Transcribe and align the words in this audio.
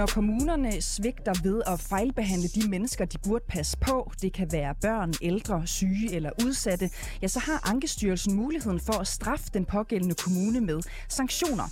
Når 0.00 0.06
kommunerne 0.06 0.82
svigter 0.82 1.32
ved 1.42 1.62
at 1.66 1.80
fejlbehandle 1.80 2.48
de 2.48 2.68
mennesker, 2.68 3.04
de 3.04 3.18
burde 3.18 3.44
passe 3.48 3.78
på, 3.78 4.12
det 4.22 4.32
kan 4.32 4.52
være 4.52 4.74
børn, 4.80 5.14
ældre, 5.22 5.66
syge 5.66 6.14
eller 6.14 6.30
udsatte, 6.44 6.90
ja, 7.22 7.28
så 7.28 7.38
har 7.38 7.68
Ankestyrelsen 7.70 8.34
muligheden 8.34 8.80
for 8.80 9.00
at 9.00 9.06
straffe 9.06 9.44
den 9.54 9.64
pågældende 9.64 10.14
kommune 10.14 10.60
med 10.60 10.80
sanktioner. 11.08 11.64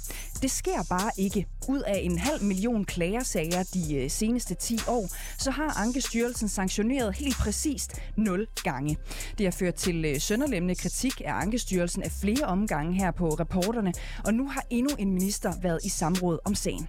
Det 0.43 0.51
sker 0.51 0.83
bare 0.89 1.11
ikke. 1.19 1.47
Ud 1.69 1.81
af 1.81 2.01
en 2.03 2.19
halv 2.19 2.43
million 2.43 2.85
klagersager 2.85 3.63
de 3.75 3.95
øh, 3.97 4.11
seneste 4.11 4.55
10 4.55 4.79
år, 4.89 5.09
så 5.39 5.51
har 5.51 5.81
Ankestyrelsen 5.81 6.49
sanktioneret 6.49 7.17
helt 7.17 7.37
præcist 7.37 8.01
0 8.17 8.47
gange. 8.63 8.97
Det 9.39 9.47
har 9.47 9.51
ført 9.51 9.75
til 9.75 10.05
øh, 10.05 10.21
sønderlemmende 10.21 10.75
kritik 10.75 11.23
af 11.25 11.33
Ankestyrelsen 11.33 12.03
af 12.03 12.13
flere 12.13 12.47
omgange 12.47 12.95
her 12.95 13.11
på 13.11 13.29
reporterne, 13.29 13.93
og 14.25 14.35
nu 14.35 14.49
har 14.49 14.65
endnu 14.71 14.91
en 14.99 15.13
minister 15.13 15.53
været 15.63 15.81
i 15.85 15.89
samråd 15.89 16.39
om 16.45 16.55
sagen. 16.55 16.89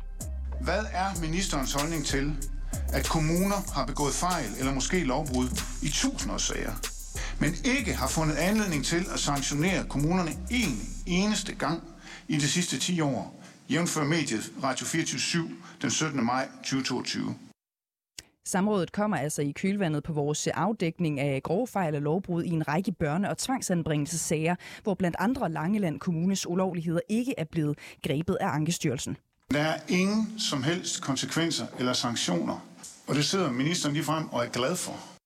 Hvad 0.62 0.84
er 0.94 1.22
ministerens 1.22 1.74
holdning 1.74 2.06
til, 2.06 2.26
at 2.94 3.10
kommuner 3.10 3.74
har 3.74 3.86
begået 3.86 4.14
fejl 4.14 4.50
eller 4.60 4.74
måske 4.74 5.04
lovbrud 5.04 5.48
i 5.84 5.90
tusindårssager, 5.90 6.74
men 7.42 7.52
ikke 7.76 7.94
har 7.94 8.08
fundet 8.08 8.36
anledning 8.36 8.86
til 8.86 9.04
at 9.14 9.20
sanktionere 9.20 9.86
kommunerne 9.90 10.32
en 10.52 10.74
eneste 11.08 11.56
gang 11.56 11.84
i 12.28 12.36
de 12.36 12.48
sidste 12.48 12.80
10 12.80 13.02
år, 13.02 13.44
jævnfør 13.70 14.04
mediet 14.04 14.52
Radio 14.64 14.86
24 14.86 15.50
den 15.82 15.92
17. 15.92 16.26
maj 16.26 16.48
2022? 16.64 17.36
Samrådet 18.48 18.92
kommer 18.92 19.18
altså 19.18 19.42
i 19.42 19.52
kølvandet 19.52 20.04
på 20.04 20.14
vores 20.14 20.48
afdækning 20.48 21.20
af 21.20 21.44
grove 21.44 21.68
fejl 21.68 21.96
og 21.96 22.02
lovbrud 22.02 22.44
i 22.44 22.50
en 22.50 22.68
række 22.68 22.94
børne- 23.04 23.30
og 23.30 23.38
tvangsanbringelsessager, 23.38 24.56
hvor 24.84 24.94
blandt 24.94 25.18
andre 25.20 25.52
Langeland 25.52 26.00
Kommunes 26.00 26.48
ulovligheder 26.48 27.02
ikke 27.10 27.34
er 27.38 27.46
blevet 27.52 27.78
grebet 28.04 28.38
af 28.42 28.48
Ankestyrelsen. 28.48 29.18
Der 29.52 29.60
er 29.60 29.80
ingen 29.88 30.40
som 30.40 30.64
helst 30.64 31.04
konsekvenser 31.04 31.66
eller 31.80 31.94
sanktioner, 31.94 32.68
og 33.08 33.16
det 33.16 33.26
sidder 33.26 33.52
ministeren 33.52 33.94
lige 33.94 34.04
frem 34.04 34.30
og 34.30 34.46
er 34.46 34.50
glad 34.50 34.76
for. 34.76 35.20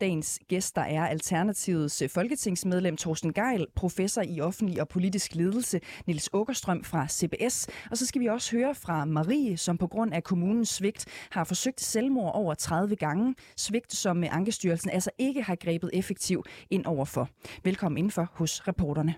Dagens 0.00 0.40
gæster 0.48 0.82
er 0.82 1.06
Alternativets 1.06 2.02
folketingsmedlem 2.08 2.96
Thorsten 2.96 3.32
Geil, 3.32 3.66
professor 3.76 4.22
i 4.22 4.40
offentlig 4.40 4.80
og 4.80 4.88
politisk 4.88 5.34
ledelse 5.34 5.80
Nils 6.06 6.28
Åkerstrøm 6.32 6.84
fra 6.84 7.08
CBS. 7.08 7.68
Og 7.90 7.98
så 7.98 8.06
skal 8.06 8.20
vi 8.20 8.26
også 8.26 8.56
høre 8.56 8.74
fra 8.74 9.04
Marie, 9.04 9.56
som 9.56 9.78
på 9.78 9.86
grund 9.86 10.14
af 10.14 10.24
kommunens 10.24 10.68
svigt 10.68 11.06
har 11.30 11.44
forsøgt 11.44 11.80
selvmord 11.80 12.34
over 12.34 12.54
30 12.54 12.96
gange. 12.96 13.34
Svigt, 13.56 13.92
som 13.92 14.24
Ankestyrelsen 14.30 14.90
altså 14.90 15.10
ikke 15.18 15.42
har 15.42 15.56
grebet 15.56 15.90
effektivt 15.92 16.48
ind 16.70 16.86
overfor. 16.86 17.28
Velkommen 17.64 17.98
indenfor 17.98 18.30
hos 18.34 18.68
reporterne. 18.68 19.14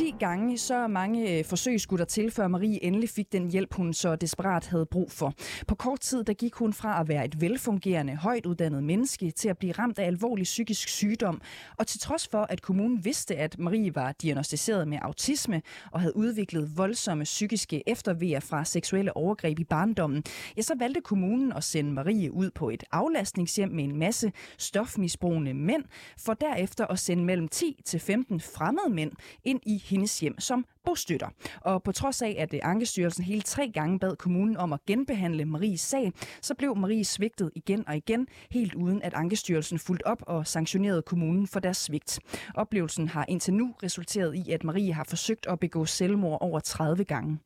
10 0.00 0.14
gange 0.18 0.58
så 0.58 0.86
mange 0.86 1.38
øh, 1.38 1.44
forsøg 1.44 1.80
skulle 1.80 1.98
der 1.98 2.04
til, 2.04 2.30
før 2.30 2.48
Marie 2.48 2.84
endelig 2.84 3.08
fik 3.08 3.32
den 3.32 3.50
hjælp, 3.50 3.74
hun 3.74 3.92
så 3.92 4.16
desperat 4.16 4.66
havde 4.66 4.86
brug 4.86 5.12
for. 5.12 5.34
På 5.66 5.74
kort 5.74 6.00
tid 6.00 6.24
der 6.24 6.32
gik 6.32 6.54
hun 6.54 6.72
fra 6.72 7.00
at 7.00 7.08
være 7.08 7.24
et 7.24 7.40
velfungerende, 7.40 8.16
højt 8.16 8.46
uddannet 8.46 8.84
menneske 8.84 9.30
til 9.30 9.48
at 9.48 9.58
blive 9.58 9.72
ramt 9.72 9.98
af 9.98 10.06
alvorlig 10.06 10.44
psykisk 10.44 10.88
sygdom. 10.88 11.40
Og 11.76 11.86
til 11.86 12.00
trods 12.00 12.28
for, 12.28 12.42
at 12.42 12.62
kommunen 12.62 13.04
vidste, 13.04 13.36
at 13.36 13.58
Marie 13.58 13.94
var 13.94 14.12
diagnostiseret 14.12 14.88
med 14.88 14.98
autisme 15.02 15.62
og 15.92 16.00
havde 16.00 16.16
udviklet 16.16 16.76
voldsomme 16.76 17.24
psykiske 17.24 17.82
eftervejer 17.88 18.40
fra 18.40 18.64
seksuelle 18.64 19.16
overgreb 19.16 19.58
i 19.58 19.64
barndommen, 19.64 20.24
ja, 20.56 20.62
så 20.62 20.74
valgte 20.78 21.00
kommunen 21.00 21.52
at 21.52 21.64
sende 21.64 21.92
Marie 21.92 22.32
ud 22.32 22.50
på 22.50 22.70
et 22.70 22.84
aflastningshjem 22.92 23.68
med 23.68 23.84
en 23.84 23.96
masse 23.96 24.32
stofmisbrugende 24.58 25.54
mænd, 25.54 25.84
for 26.18 26.34
derefter 26.34 26.86
at 26.86 26.98
sende 26.98 27.24
mellem 27.24 27.48
10 27.48 27.82
til 27.84 28.00
15 28.00 28.40
fremmede 28.40 28.94
mænd 28.94 29.12
ind 29.44 29.60
i 29.66 29.82
hendes 29.90 30.20
hjem 30.20 30.40
som 30.40 30.64
bostøtter. 30.84 31.28
Og 31.60 31.82
på 31.82 31.92
trods 31.92 32.22
af, 32.22 32.36
at 32.38 32.54
øh, 32.54 32.60
Ankestyrelsen 32.62 33.24
hele 33.24 33.42
tre 33.42 33.70
gange 33.74 33.98
bad 33.98 34.16
kommunen 34.16 34.56
om 34.56 34.72
at 34.72 34.80
genbehandle 34.86 35.44
Maries 35.44 35.80
sag, 35.80 36.12
så 36.42 36.54
blev 36.54 36.76
Marie 36.76 37.04
svigtet 37.04 37.50
igen 37.54 37.88
og 37.88 37.96
igen, 37.96 38.26
helt 38.50 38.74
uden 38.74 39.02
at 39.02 39.14
Ankestyrelsen 39.14 39.78
fulgte 39.78 40.06
op 40.06 40.22
og 40.26 40.46
sanktionerede 40.46 41.02
kommunen 41.02 41.46
for 41.46 41.60
deres 41.60 41.76
svigt. 41.76 42.20
Oplevelsen 42.54 43.08
har 43.08 43.24
indtil 43.28 43.54
nu 43.54 43.74
resulteret 43.82 44.34
i, 44.34 44.50
at 44.50 44.64
Marie 44.64 44.92
har 44.92 45.04
forsøgt 45.04 45.46
at 45.46 45.60
begå 45.60 45.84
selvmord 45.84 46.38
over 46.40 46.60
30 46.60 47.04
gange. 47.04 47.38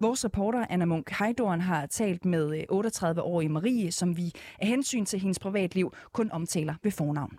Vores 0.00 0.24
reporter 0.24 0.66
Anna 0.70 0.84
Munk 0.84 1.10
Heidorn 1.10 1.60
har 1.60 1.86
talt 1.86 2.24
med 2.24 2.58
øh, 2.58 2.78
38-årige 2.78 3.48
Marie, 3.48 3.92
som 3.92 4.16
vi 4.16 4.32
af 4.58 4.66
hensyn 4.66 5.04
til 5.04 5.20
hendes 5.20 5.38
privatliv 5.38 5.94
kun 6.12 6.30
omtaler 6.30 6.74
ved 6.82 6.90
fornavn. 6.90 7.38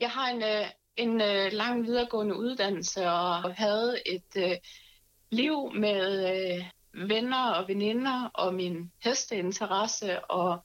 Jeg 0.00 0.10
har 0.10 0.28
en 0.28 0.42
øh, 0.42 0.66
en 0.96 1.20
øh, 1.20 1.52
lang 1.52 1.82
videregående 1.82 2.36
uddannelse 2.36 3.10
og 3.10 3.54
havde 3.54 4.08
et 4.08 4.36
øh, 4.36 4.56
liv 5.30 5.72
med 5.74 6.30
øh, 6.32 6.64
venner 7.08 7.50
og 7.50 7.68
veninder 7.68 8.30
og 8.34 8.54
min 8.54 8.92
hesteinteresse 9.04 10.24
og 10.24 10.64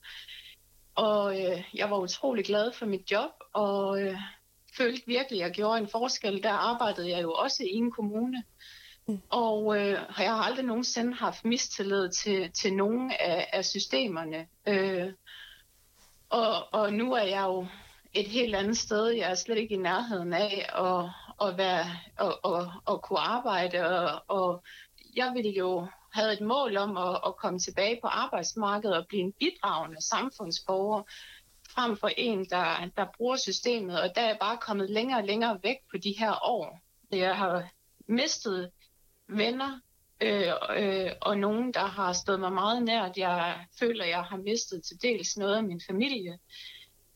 og 0.98 1.40
øh, 1.40 1.64
jeg 1.74 1.90
var 1.90 1.98
utrolig 1.98 2.44
glad 2.44 2.72
for 2.72 2.86
mit 2.86 3.10
job 3.10 3.30
og 3.52 4.02
øh, 4.02 4.18
følte 4.76 5.02
virkelig, 5.06 5.40
at 5.40 5.46
jeg 5.46 5.54
gjorde 5.54 5.78
en 5.78 5.88
forskel. 5.88 6.42
Der 6.42 6.52
arbejdede 6.52 7.10
jeg 7.10 7.22
jo 7.22 7.32
også 7.32 7.62
i 7.62 7.74
en 7.74 7.90
kommune. 7.90 8.44
Mm. 9.08 9.20
Og 9.28 9.76
øh, 9.76 9.90
jeg 10.18 10.34
har 10.34 10.42
aldrig 10.42 10.64
nogensinde 10.64 11.14
haft 11.14 11.44
mistillid 11.44 12.10
til, 12.10 12.52
til 12.52 12.74
nogen 12.74 13.12
af, 13.20 13.48
af 13.52 13.64
systemerne. 13.64 14.46
Øh, 14.66 15.12
og, 16.30 16.74
og 16.74 16.92
nu 16.92 17.12
er 17.12 17.24
jeg 17.24 17.42
jo 17.42 17.66
et 18.14 18.26
helt 18.26 18.54
andet 18.54 18.76
sted. 18.76 19.06
Jeg 19.06 19.30
er 19.30 19.34
slet 19.34 19.58
ikke 19.58 19.74
i 19.74 19.78
nærheden 19.78 20.32
af 20.32 20.66
at, 20.68 21.04
at, 21.48 21.58
være, 21.58 21.84
at, 22.18 22.34
at, 22.44 22.66
at 22.90 23.02
kunne 23.02 23.18
arbejde. 23.18 23.86
Og, 23.86 24.22
og 24.28 24.62
jeg 25.16 25.32
ville 25.34 25.50
jo 25.50 25.86
have 26.12 26.32
et 26.32 26.40
mål 26.40 26.76
om 26.76 26.96
at, 26.96 27.20
at 27.26 27.36
komme 27.36 27.58
tilbage 27.58 27.98
på 28.02 28.06
arbejdsmarkedet 28.06 28.96
og 28.96 29.06
blive 29.08 29.22
en 29.22 29.32
bidragende 29.32 30.02
samfundsborger 30.02 31.02
frem 31.70 31.96
for 31.96 32.10
en, 32.16 32.44
der, 32.44 32.90
der 32.96 33.06
bruger 33.16 33.36
systemet. 33.36 34.00
Og 34.00 34.14
der 34.14 34.20
er 34.20 34.26
jeg 34.26 34.38
bare 34.40 34.56
kommet 34.56 34.90
længere 34.90 35.18
og 35.18 35.24
længere 35.24 35.58
væk 35.62 35.76
på 35.90 35.98
de 35.98 36.14
her 36.18 36.48
år. 36.48 36.80
Jeg 37.12 37.36
har 37.36 37.68
mistet 38.08 38.70
venner, 39.28 39.80
øh, 40.20 40.52
øh, 40.76 41.12
og 41.20 41.38
nogen, 41.38 41.74
der 41.74 41.86
har 41.86 42.12
stået 42.12 42.40
mig 42.40 42.52
meget 42.52 42.82
nært. 42.82 43.16
Jeg 43.16 43.66
føler, 43.78 44.04
jeg 44.04 44.22
har 44.22 44.36
mistet 44.36 44.82
til 44.84 45.02
dels 45.02 45.36
noget 45.36 45.56
af 45.56 45.64
min 45.64 45.80
familie 45.86 46.38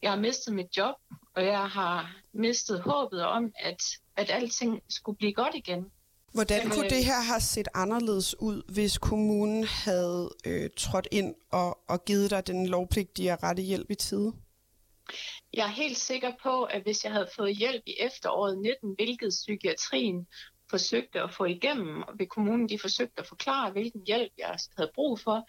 jeg 0.02 0.10
har 0.10 0.20
mistet 0.20 0.54
mit 0.54 0.76
job, 0.76 0.94
og 1.36 1.44
jeg 1.44 1.68
har 1.70 2.16
mistet 2.34 2.80
håbet 2.80 3.24
om, 3.24 3.52
at, 3.56 3.82
at 4.16 4.30
alting 4.30 4.82
skulle 4.88 5.16
blive 5.16 5.32
godt 5.32 5.54
igen. 5.54 5.84
Hvordan 6.34 6.70
kunne 6.70 6.84
øh, 6.84 6.90
det 6.90 7.04
her 7.04 7.20
have 7.20 7.40
set 7.40 7.68
anderledes 7.74 8.40
ud, 8.40 8.72
hvis 8.72 8.98
kommunen 8.98 9.64
havde 9.64 10.30
øh, 10.46 10.70
trådt 10.76 11.08
ind 11.10 11.34
og, 11.52 11.78
og 11.88 12.04
givet 12.04 12.30
dig 12.30 12.46
den 12.46 12.66
lovpligtige 12.66 13.36
rette 13.36 13.62
hjælp 13.62 13.90
i 13.90 13.94
tide? 13.94 14.32
Jeg 15.54 15.62
er 15.62 15.70
helt 15.82 15.98
sikker 15.98 16.32
på, 16.42 16.62
at 16.62 16.82
hvis 16.82 17.04
jeg 17.04 17.12
havde 17.12 17.28
fået 17.36 17.56
hjælp 17.56 17.82
i 17.86 17.94
efteråret 18.00 18.58
19, 18.58 18.94
hvilket 18.98 19.28
psykiatrien 19.28 20.26
forsøgte 20.70 21.20
at 21.20 21.34
få 21.34 21.44
igennem, 21.44 22.02
og 22.02 22.14
ved 22.18 22.26
kommunen 22.26 22.68
de 22.68 22.78
forsøgte 22.78 23.20
at 23.20 23.26
forklare, 23.26 23.70
hvilken 23.70 24.02
hjælp 24.06 24.32
jeg 24.38 24.56
havde 24.76 24.90
brug 24.94 25.20
for, 25.20 25.48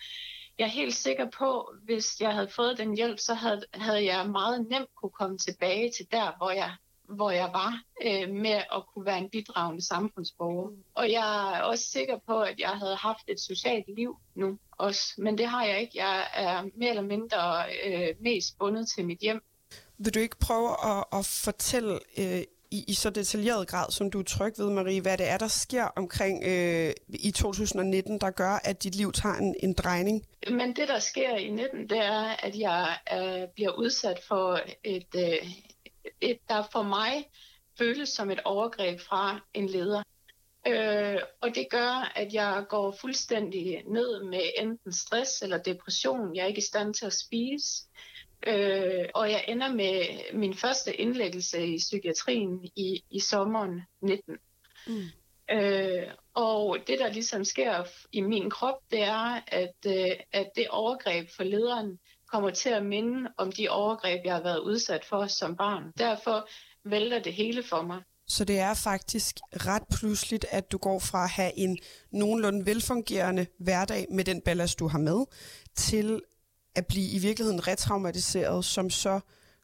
jeg 0.59 0.65
er 0.65 0.69
helt 0.69 0.95
sikker 0.95 1.29
på, 1.37 1.73
hvis 1.83 2.21
jeg 2.21 2.33
havde 2.33 2.49
fået 2.55 2.77
den 2.77 2.95
hjælp, 2.95 3.19
så 3.19 3.33
havde, 3.33 3.61
havde 3.73 4.05
jeg 4.05 4.29
meget 4.29 4.67
nemt 4.69 4.95
kunne 4.95 5.11
komme 5.19 5.37
tilbage 5.37 5.91
til 5.97 6.05
der, 6.11 6.37
hvor 6.37 6.51
jeg, 6.51 6.71
hvor 7.03 7.31
jeg 7.31 7.49
var 7.53 7.81
øh, 8.05 8.29
med 8.29 8.61
at 8.75 8.83
kunne 8.93 9.05
være 9.05 9.17
en 9.17 9.29
bidragende 9.29 9.87
samfundsborger. 9.87 10.71
Og 10.93 11.11
jeg 11.11 11.57
er 11.57 11.61
også 11.61 11.83
sikker 11.89 12.17
på, 12.27 12.41
at 12.41 12.59
jeg 12.59 12.69
havde 12.69 12.95
haft 12.95 13.23
et 13.27 13.39
socialt 13.39 13.95
liv 13.95 14.17
nu 14.35 14.59
også. 14.71 15.13
Men 15.17 15.37
det 15.37 15.47
har 15.47 15.65
jeg 15.65 15.81
ikke. 15.81 15.93
Jeg 15.95 16.27
er 16.33 16.63
mere 16.75 16.89
eller 16.89 17.01
mindre 17.01 17.65
øh, 17.85 18.15
mest 18.19 18.57
bundet 18.59 18.89
til 18.95 19.05
mit 19.05 19.19
hjem. 19.19 19.43
Vil 19.97 20.13
du 20.13 20.19
ikke 20.19 20.39
prøve 20.39 20.69
at, 20.69 21.05
at 21.13 21.25
fortælle 21.25 21.99
øh, 22.17 22.43
i, 22.73 22.83
i 22.87 22.93
så 22.93 23.09
detaljeret 23.09 23.67
grad, 23.67 23.91
som 23.91 24.11
du 24.11 24.19
er 24.19 24.23
tryg 24.23 24.53
ved, 24.57 24.69
Marie, 24.69 25.01
hvad 25.01 25.17
det 25.17 25.29
er, 25.29 25.37
der 25.37 25.47
sker 25.47 25.83
omkring 25.83 26.43
øh, 26.43 26.93
i 27.09 27.31
2019, 27.31 28.21
der 28.21 28.31
gør, 28.31 28.59
at 28.63 28.83
dit 28.83 28.95
liv 28.95 29.11
tager 29.11 29.35
en, 29.35 29.55
en 29.63 29.73
drejning? 29.73 30.27
Men 30.49 30.75
det, 30.75 30.87
der 30.87 30.99
sker 30.99 31.35
i 31.35 31.49
19, 31.49 31.89
det 31.89 31.97
er, 31.97 32.45
at 32.45 32.55
jeg 32.55 32.97
øh, 33.13 33.47
bliver 33.55 33.71
udsat 33.71 34.19
for 34.27 34.59
et, 34.83 35.15
øh, 35.15 35.47
et, 36.21 36.37
der 36.49 36.63
for 36.71 36.83
mig 36.83 37.29
føles 37.77 38.09
som 38.09 38.31
et 38.31 38.39
overgreb 38.45 38.99
fra 38.99 39.39
en 39.53 39.69
leder. 39.69 40.03
Øh, 40.67 41.19
og 41.41 41.55
det 41.55 41.67
gør, 41.69 42.11
at 42.15 42.33
jeg 42.33 42.65
går 42.69 42.95
fuldstændig 43.01 43.83
ned 43.87 44.23
med 44.23 44.41
enten 44.57 44.93
stress 44.93 45.41
eller 45.41 45.57
depression. 45.57 46.35
Jeg 46.35 46.43
er 46.43 46.47
ikke 46.47 46.59
i 46.59 46.71
stand 46.71 46.93
til 46.93 47.05
at 47.05 47.13
spise 47.13 47.83
øh, 48.47 49.05
og 49.13 49.31
jeg 49.31 49.45
ender 49.47 49.73
med 49.73 50.05
min 50.33 50.53
første 50.53 50.95
indlæggelse 50.95 51.67
i 51.67 51.77
psykiatrien 51.77 52.65
i, 52.75 53.03
i 53.11 53.19
sommeren 53.19 53.81
19. 54.01 54.37
Mm. 54.87 55.03
Øh, 55.51 56.07
og 56.33 56.77
det, 56.87 56.99
der 56.99 57.11
ligesom 57.11 57.43
sker 57.43 57.83
i 58.11 58.21
min 58.21 58.49
krop, 58.49 58.77
det 58.91 59.01
er, 59.01 59.41
at, 59.47 59.75
øh, 59.87 60.11
at 60.31 60.49
det 60.55 60.67
overgreb 60.67 61.29
for 61.35 61.43
lederen 61.43 61.99
kommer 62.31 62.49
til 62.49 62.69
at 62.69 62.85
minde 62.85 63.29
om 63.37 63.51
de 63.51 63.69
overgreb, 63.69 64.25
jeg 64.25 64.33
har 64.33 64.43
været 64.43 64.59
udsat 64.59 65.05
for 65.05 65.27
som 65.27 65.55
barn. 65.55 65.83
Derfor 65.97 66.49
vælter 66.85 67.19
det 67.19 67.33
hele 67.33 67.63
for 67.63 67.81
mig. 67.81 68.01
Så 68.27 68.45
det 68.45 68.59
er 68.59 68.73
faktisk 68.73 69.35
ret 69.53 69.83
pludseligt, 69.97 70.45
at 70.49 70.71
du 70.71 70.77
går 70.77 70.99
fra 70.99 71.23
at 71.23 71.29
have 71.29 71.57
en 71.57 71.77
nogenlunde 72.11 72.65
velfungerende 72.65 73.45
hverdag 73.59 74.05
med 74.09 74.23
den 74.23 74.41
ballast, 74.41 74.79
du 74.79 74.87
har 74.87 74.99
med, 74.99 75.25
til 75.75 76.21
at 76.75 76.87
blive 76.87 77.09
i 77.09 77.19
virkeligheden 77.19 77.67
retraumatiseret, 77.67 78.65
som 78.65 78.89
så 78.89 79.19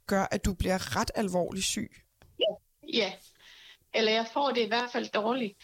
gør, 0.08 0.28
at 0.32 0.46
du 0.46 0.54
bliver 0.54 0.96
ret 0.96 1.12
alvorligt 1.16 1.66
syg. 1.66 1.92
Ja, 2.40 2.56
ja. 2.94 3.12
eller 3.94 4.12
jeg 4.12 4.26
får 4.34 4.52
det 4.52 4.62
i 4.62 4.68
hvert 4.68 4.92
fald 4.92 5.10
dårligt. 5.10 5.58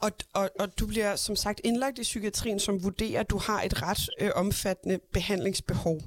Og, 0.00 0.10
og, 0.34 0.50
og 0.60 0.78
du 0.78 0.86
bliver 0.86 1.16
som 1.16 1.36
sagt 1.36 1.60
indlagt 1.64 1.98
i 1.98 2.02
psykiatrien, 2.02 2.60
som 2.60 2.82
vurderer, 2.82 3.20
at 3.20 3.30
du 3.30 3.38
har 3.38 3.62
et 3.62 3.82
ret 3.82 4.08
øh, 4.20 4.30
omfattende 4.34 5.00
behandlingsbehov, 5.12 6.00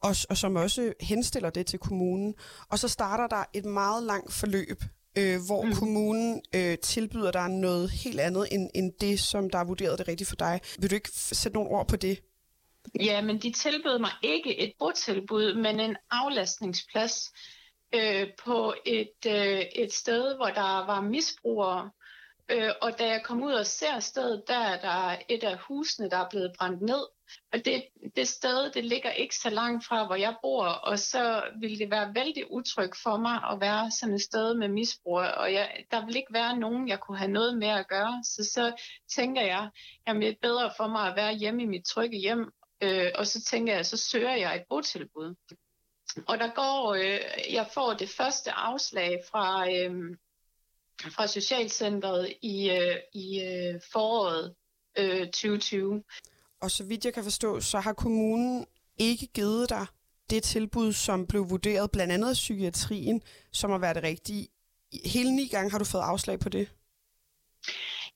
og, 0.00 0.16
og 0.30 0.36
som 0.36 0.56
også 0.56 0.92
henstiller 1.00 1.50
det 1.50 1.66
til 1.66 1.78
kommunen. 1.78 2.34
Og 2.68 2.78
så 2.78 2.88
starter 2.88 3.26
der 3.26 3.44
et 3.52 3.64
meget 3.64 4.02
langt 4.02 4.32
forløb, 4.32 4.84
øh, 5.18 5.40
hvor 5.46 5.62
mm. 5.62 5.74
kommunen 5.74 6.42
øh, 6.54 6.78
tilbyder 6.78 7.30
dig 7.30 7.48
noget 7.48 7.90
helt 7.90 8.20
andet, 8.20 8.48
end, 8.50 8.70
end 8.74 8.92
det, 9.00 9.20
som 9.20 9.50
der 9.50 9.58
er 9.58 9.64
vurderet 9.64 9.98
det 9.98 10.08
rigtige 10.08 10.28
for 10.28 10.36
dig. 10.36 10.60
Vil 10.78 10.90
du 10.90 10.94
ikke 10.94 11.10
sætte 11.12 11.54
nogle 11.54 11.70
ord 11.70 11.88
på 11.88 11.96
det? 11.96 12.18
Ja, 13.00 13.22
men 13.22 13.38
de 13.38 13.52
tilbød 13.52 13.98
mig 13.98 14.10
ikke 14.22 14.58
et 14.58 14.72
botilbud, 14.78 15.54
men 15.54 15.80
en 15.80 15.96
aflastningsplads 16.10 17.32
øh, 17.94 18.28
på 18.44 18.74
et, 18.86 19.26
øh, 19.26 19.60
et 19.60 19.92
sted, 19.92 20.36
hvor 20.36 20.46
der 20.46 20.86
var 20.86 21.00
misbrugere. 21.00 21.90
Øh, 22.48 22.70
og 22.82 22.98
da 22.98 23.06
jeg 23.06 23.22
kom 23.24 23.42
ud 23.42 23.52
og 23.52 23.66
ser 23.66 24.00
stedet, 24.00 24.44
der 24.48 24.58
er 24.58 24.80
der 24.80 25.16
et 25.28 25.44
af 25.44 25.58
husene, 25.58 26.10
der 26.10 26.16
er 26.16 26.28
blevet 26.30 26.52
brændt 26.58 26.82
ned. 26.82 27.06
Og 27.52 27.64
det, 27.64 27.84
det 28.16 28.28
sted, 28.28 28.70
det 28.70 28.84
ligger 28.84 29.10
ikke 29.10 29.36
så 29.36 29.50
langt 29.50 29.86
fra, 29.86 30.06
hvor 30.06 30.14
jeg 30.14 30.36
bor, 30.42 30.66
og 30.66 30.98
så 30.98 31.42
ville 31.60 31.78
det 31.78 31.90
være 31.90 32.14
vældig 32.14 32.50
utrygt 32.50 32.96
for 33.02 33.16
mig 33.16 33.40
at 33.52 33.60
være 33.60 33.90
sådan 33.90 34.14
et 34.14 34.22
sted 34.22 34.54
med 34.54 34.68
misbrug, 34.68 35.18
og 35.18 35.52
jeg, 35.52 35.84
der 35.90 36.06
vil 36.06 36.16
ikke 36.16 36.32
være 36.32 36.56
nogen, 36.56 36.88
jeg 36.88 37.00
kunne 37.00 37.18
have 37.18 37.30
noget 37.30 37.58
med 37.58 37.68
at 37.68 37.88
gøre. 37.88 38.22
Så 38.24 38.44
så 38.44 38.82
tænker 39.16 39.42
jeg, 39.42 39.70
at 40.06 40.16
det 40.16 40.28
er 40.28 40.34
bedre 40.42 40.70
for 40.76 40.86
mig 40.88 41.08
at 41.08 41.16
være 41.16 41.34
hjemme 41.34 41.62
i 41.62 41.66
mit 41.66 41.84
trygge 41.84 42.18
hjem, 42.18 42.52
øh, 42.82 43.12
og 43.14 43.26
så 43.26 43.42
tænker 43.42 43.74
jeg, 43.74 43.86
så 43.86 43.96
søger 43.96 44.36
jeg 44.36 44.56
et 44.56 44.64
botilbud. 44.68 45.34
Og 46.28 46.38
der 46.38 46.54
går, 46.54 46.94
øh, 46.94 47.54
jeg 47.54 47.68
får 47.74 47.94
det 47.94 48.08
første 48.08 48.52
afslag 48.52 49.20
fra, 49.30 49.72
øh, 49.72 50.16
fra 51.10 51.26
Socialcentret 51.26 52.32
i, 52.42 52.70
øh, 52.70 52.96
i 53.14 53.40
øh, 53.40 53.80
foråret 53.92 54.54
øh, 54.98 55.26
2020. 55.26 56.04
Og 56.60 56.70
så 56.70 56.84
vidt 56.84 57.04
jeg 57.04 57.14
kan 57.14 57.24
forstå, 57.24 57.60
så 57.60 57.80
har 57.80 57.92
kommunen 57.92 58.66
ikke 58.98 59.26
givet 59.26 59.68
dig 59.70 59.86
det 60.30 60.42
tilbud, 60.42 60.92
som 60.92 61.26
blev 61.26 61.50
vurderet 61.50 61.90
blandt 61.90 62.12
andet 62.12 62.28
af 62.28 62.34
psykiatrien, 62.34 63.22
som 63.52 63.70
har 63.70 63.78
været 63.78 63.96
det 63.96 64.04
rigtige. 64.04 64.48
Hele 65.04 65.36
ni 65.36 65.48
gange 65.48 65.70
har 65.70 65.78
du 65.78 65.84
fået 65.84 66.02
afslag 66.02 66.38
på 66.40 66.48
det. 66.48 66.68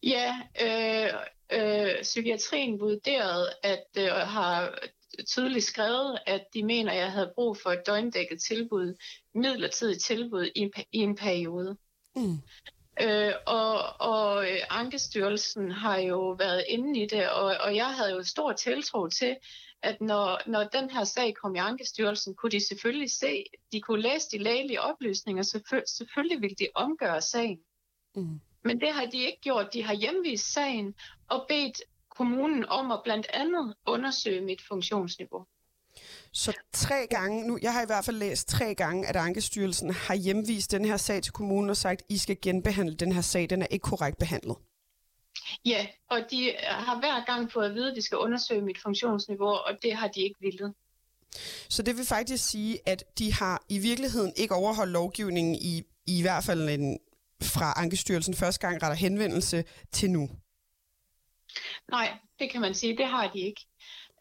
Ja, 0.03 0.35
øh, 0.63 1.13
øh, 1.53 2.03
psykiatrien 2.03 2.81
vurderede, 2.81 3.49
at 3.63 3.85
øh, 3.99 4.09
har 4.09 4.79
tydeligt 5.27 5.65
skrevet, 5.65 6.19
at 6.27 6.45
de 6.55 6.63
mener, 6.63 6.93
at 6.93 6.99
jeg 6.99 7.13
havde 7.13 7.33
brug 7.35 7.57
for 7.57 7.71
et 7.71 7.87
døgndækket 7.87 8.43
tilbud, 8.43 8.95
midlertidigt 9.35 10.05
tilbud 10.05 10.51
i 10.55 10.59
en, 10.61 10.73
i 10.93 10.99
en 10.99 11.17
periode. 11.17 11.77
Mm. 12.17 12.39
Øh, 13.03 13.33
og 13.47 14.01
og 14.01 14.51
øh, 14.51 14.59
Ankestyrelsen 14.71 15.71
har 15.71 15.99
jo 15.99 16.31
været 16.31 16.65
inde 16.69 17.01
i 17.01 17.07
det, 17.07 17.31
og, 17.31 17.57
og 17.61 17.77
jeg 17.77 17.95
havde 17.95 18.11
jo 18.11 18.23
stor 18.23 18.53
tiltro 18.53 19.09
til, 19.09 19.37
at 19.83 20.01
når, 20.01 20.41
når 20.47 20.65
den 20.65 20.91
her 20.91 21.05
sag 21.05 21.35
kom 21.35 21.55
i 21.55 21.59
Ankestyrelsen, 21.59 22.35
kunne 22.35 22.51
de 22.51 22.67
selvfølgelig 22.69 23.11
se, 23.11 23.45
de 23.73 23.81
kunne 23.81 24.03
læse 24.03 24.29
de 24.33 24.39
lægelige 24.39 24.81
oplysninger, 24.81 25.43
selvfølgelig, 25.43 25.89
selvfølgelig 25.89 26.41
ville 26.41 26.57
de 26.59 26.69
omgøre 26.75 27.21
sagen. 27.21 27.61
Mm. 28.17 28.41
Men 28.65 28.81
det 28.81 28.93
har 28.93 29.07
de 29.07 29.19
ikke 29.19 29.41
gjort. 29.43 29.73
De 29.73 29.83
har 29.83 29.95
hjemvist 29.95 30.53
sagen 30.53 30.95
og 31.29 31.47
bedt 31.49 31.83
kommunen 32.17 32.65
om 32.65 32.91
at 32.93 33.01
blandt 33.05 33.27
andet 33.33 33.75
undersøge 33.87 34.41
mit 34.41 34.63
funktionsniveau. 34.69 35.47
Så 36.33 36.53
tre 36.73 37.07
gange, 37.11 37.47
nu, 37.47 37.59
jeg 37.63 37.73
har 37.73 37.83
i 37.83 37.87
hvert 37.87 38.05
fald 38.05 38.17
læst 38.17 38.49
tre 38.49 38.75
gange, 38.75 39.07
at 39.07 39.17
Ankestyrelsen 39.17 39.91
har 39.91 40.15
hjemvist 40.15 40.71
den 40.71 40.85
her 40.85 40.97
sag 40.97 41.23
til 41.23 41.33
kommunen 41.33 41.71
og 41.71 41.77
sagt, 41.77 42.03
I 42.09 42.19
skal 42.19 42.37
genbehandle 42.43 42.97
den 42.97 43.13
her 43.13 43.21
sag, 43.21 43.51
den 43.51 43.63
er 43.63 43.67
ikke 43.67 43.83
korrekt 43.83 44.19
behandlet. 44.19 44.57
Ja, 45.65 45.87
og 46.11 46.21
de 46.31 46.53
har 46.61 46.99
hver 46.99 47.25
gang 47.25 47.53
fået 47.53 47.67
at 47.67 47.75
vide, 47.75 47.91
at 47.91 47.97
de 47.97 48.03
skal 48.03 48.19
undersøge 48.19 48.63
mit 48.63 48.83
funktionsniveau, 48.83 49.49
og 49.49 49.79
det 49.83 49.95
har 49.95 50.09
de 50.09 50.21
ikke 50.21 50.41
villet. 50.41 50.75
Så 51.69 51.83
det 51.83 51.97
vil 51.97 52.05
faktisk 52.07 52.51
sige, 52.51 52.79
at 52.87 53.05
de 53.19 53.33
har 53.33 53.65
i 53.69 53.79
virkeligheden 53.79 54.33
ikke 54.37 54.55
overholdt 54.55 54.93
lovgivningen 54.93 55.55
i, 55.55 55.83
i 56.07 56.23
hvert 56.23 56.45
fald 56.45 56.69
en, 56.69 56.99
fra 57.43 57.73
Ankestyrelsen 57.77 58.35
første 58.35 58.67
gang 58.67 58.83
retter 58.83 58.97
henvendelse 58.97 59.65
til 59.93 60.11
nu? 60.11 60.29
Nej, 61.91 62.19
det 62.39 62.51
kan 62.51 62.61
man 62.61 62.75
sige, 62.75 62.97
det 62.97 63.07
har 63.07 63.29
de 63.29 63.39
ikke. 63.39 63.67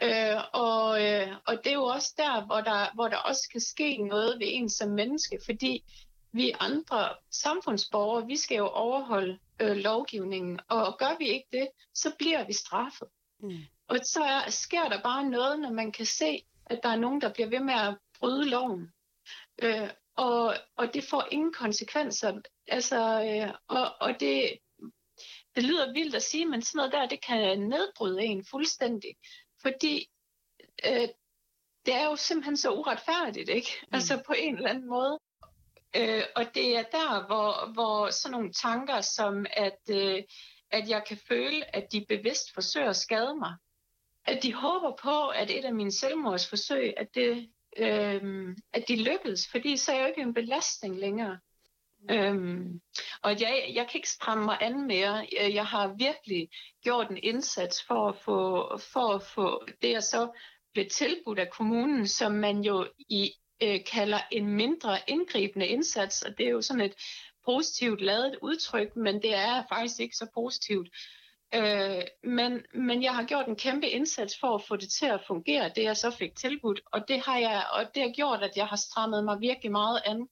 Øh, 0.04 0.44
og, 0.54 1.06
øh, 1.06 1.28
og 1.48 1.58
det 1.64 1.68
er 1.68 1.74
jo 1.74 1.84
også 1.84 2.14
der 2.18 2.46
hvor, 2.46 2.62
der, 2.62 2.94
hvor 2.94 3.08
der 3.08 3.18
også 3.18 3.50
kan 3.52 3.62
ske 3.62 3.98
noget 3.98 4.40
ved 4.40 4.48
en 4.50 4.70
som 4.70 4.90
menneske, 4.90 5.40
fordi 5.46 5.84
vi 6.32 6.54
andre 6.60 7.10
samfundsborgere, 7.32 8.26
vi 8.26 8.38
skal 8.38 8.58
jo 8.58 8.68
overholde 8.68 9.40
øh, 9.60 9.76
lovgivningen, 9.76 10.60
og 10.68 10.98
gør 11.00 11.18
vi 11.18 11.28
ikke 11.28 11.48
det, 11.52 11.68
så 11.94 12.12
bliver 12.20 12.46
vi 12.46 12.54
straffet. 12.54 13.08
Mm. 13.40 13.58
Og 13.88 13.98
så 14.04 14.24
er, 14.24 14.50
sker 14.50 14.90
der 14.90 15.02
bare 15.02 15.30
noget, 15.30 15.60
når 15.60 15.72
man 15.72 15.92
kan 15.92 16.06
se, 16.06 16.46
at 16.66 16.80
der 16.84 16.90
er 16.90 16.96
nogen, 16.96 17.22
der 17.22 17.34
bliver 17.34 17.50
ved 17.50 17.60
med 17.60 17.74
at 17.74 17.98
bryde 18.20 18.50
loven. 18.50 18.92
Øh, 19.62 19.90
og, 20.20 20.56
og 20.78 20.94
det 20.94 21.04
får 21.04 21.28
ingen 21.32 21.54
konsekvenser. 21.54 22.42
Altså, 22.68 23.00
øh, 23.24 23.54
og, 23.68 23.96
og 24.02 24.20
det, 24.20 24.58
det 25.56 25.64
lyder 25.64 25.94
vildt 25.94 26.16
at 26.16 26.24
sige, 26.24 26.46
men 26.46 26.62
sådan 26.62 26.78
noget 26.78 26.92
der, 26.92 27.08
det 27.08 27.26
kan 27.26 27.60
nedbryde 27.60 28.24
en 28.24 28.46
fuldstændig. 28.46 29.16
Fordi 29.62 30.10
øh, 30.86 31.08
det 31.86 31.94
er 31.94 32.06
jo 32.06 32.16
simpelthen 32.16 32.58
så 32.58 32.72
uretfærdigt, 32.72 33.50
ikke? 33.50 33.70
Mm. 33.82 33.88
Altså 33.96 34.24
på 34.28 34.34
en 34.34 34.56
eller 34.56 34.70
anden 34.70 34.88
måde. 34.88 35.20
Øh, 35.96 36.24
og 36.36 36.56
det 36.56 36.78
er 36.78 36.84
der, 36.84 37.28
hvor, 37.28 37.74
hvor 37.74 38.10
sådan 38.10 38.32
nogle 38.32 38.54
tanker 38.54 39.02
som, 39.02 39.46
at, 39.54 39.80
øh, 39.90 40.24
at 40.72 40.90
jeg 40.90 41.04
kan 41.08 41.18
føle, 41.28 41.76
at 41.76 41.92
de 41.92 42.06
bevidst 42.10 42.54
forsøger 42.54 42.90
at 42.90 42.96
skade 42.96 43.36
mig. 43.36 43.56
At 44.26 44.44
de 44.44 44.54
håber 44.54 44.96
på, 45.02 45.28
at 45.28 45.52
et 45.52 45.66
af 45.66 45.74
mine 45.74 45.92
selvmordsforsøg, 45.92 46.94
at, 46.98 47.16
det, 47.16 47.50
øh, 47.80 48.56
at 48.74 48.84
de 48.88 49.04
lykkedes, 49.04 49.48
fordi 49.52 49.78
så 49.78 49.92
er 49.92 49.96
jeg 49.96 50.04
jo 50.04 50.08
ikke 50.08 50.22
en 50.22 50.34
belastning 50.34 51.00
længere. 51.00 51.40
Øhm, 52.12 52.82
og 53.24 53.42
jeg, 53.42 53.72
jeg 53.74 53.88
kan 53.88 53.98
ikke 53.98 54.10
stramme 54.10 54.46
mig 54.46 54.58
an 54.62 54.88
mere. 54.88 55.28
Øh, 55.42 55.54
jeg 55.56 55.66
har 55.66 55.96
virkelig 55.98 56.50
gjort 56.84 57.10
en 57.10 57.18
indsats 57.18 57.84
for 57.88 58.10
at 58.10 58.16
få, 58.16 58.78
for 58.78 59.14
at 59.14 59.24
få 59.24 59.66
det, 59.82 59.92
jeg 59.92 60.04
så 60.04 60.30
blev 60.74 60.86
tilbudt 60.90 61.40
af 61.40 61.50
kommunen, 61.50 62.08
som 62.08 62.32
man 62.32 62.62
jo 62.62 62.88
i 62.98 63.32
øh, 63.64 63.80
kalder 63.92 64.20
en 64.32 64.48
mindre 64.48 64.98
indgribende 65.08 65.68
indsats, 65.68 66.22
og 66.22 66.38
det 66.38 66.46
er 66.46 66.50
jo 66.50 66.62
sådan 66.62 66.82
et 66.82 66.96
positivt 67.46 68.02
lavet 68.02 68.38
udtryk, 68.42 68.96
men 68.96 69.22
det 69.22 69.36
er 69.36 69.64
faktisk 69.70 70.00
ikke 70.00 70.16
så 70.16 70.28
positivt. 70.34 70.90
Øh, 71.56 72.04
men, 72.24 72.66
men 72.74 73.04
jeg 73.04 73.16
har 73.16 73.24
gjort 73.24 73.48
en 73.48 73.56
kæmpe 73.56 73.90
indsats 73.90 74.40
for 74.40 74.56
at 74.56 74.64
få 74.68 74.76
det 74.76 74.90
til 74.90 75.06
at 75.06 75.24
fungere, 75.28 75.72
det 75.76 75.84
jeg 75.84 75.98
så 75.98 76.12
fik 76.12 76.36
tilbudt, 76.36 76.82
og 76.86 77.08
det 77.08 77.20
har 77.20 77.38
jeg, 77.38 77.66
og 77.74 77.96
det 77.96 78.04
har 78.04 78.14
gjort, 78.16 78.44
at 78.44 78.58
jeg 78.58 78.68
har 78.68 78.76
strammet 78.76 79.24
mig 79.24 79.40
virkelig 79.40 79.72
meget 79.72 80.02
an. 80.06 80.28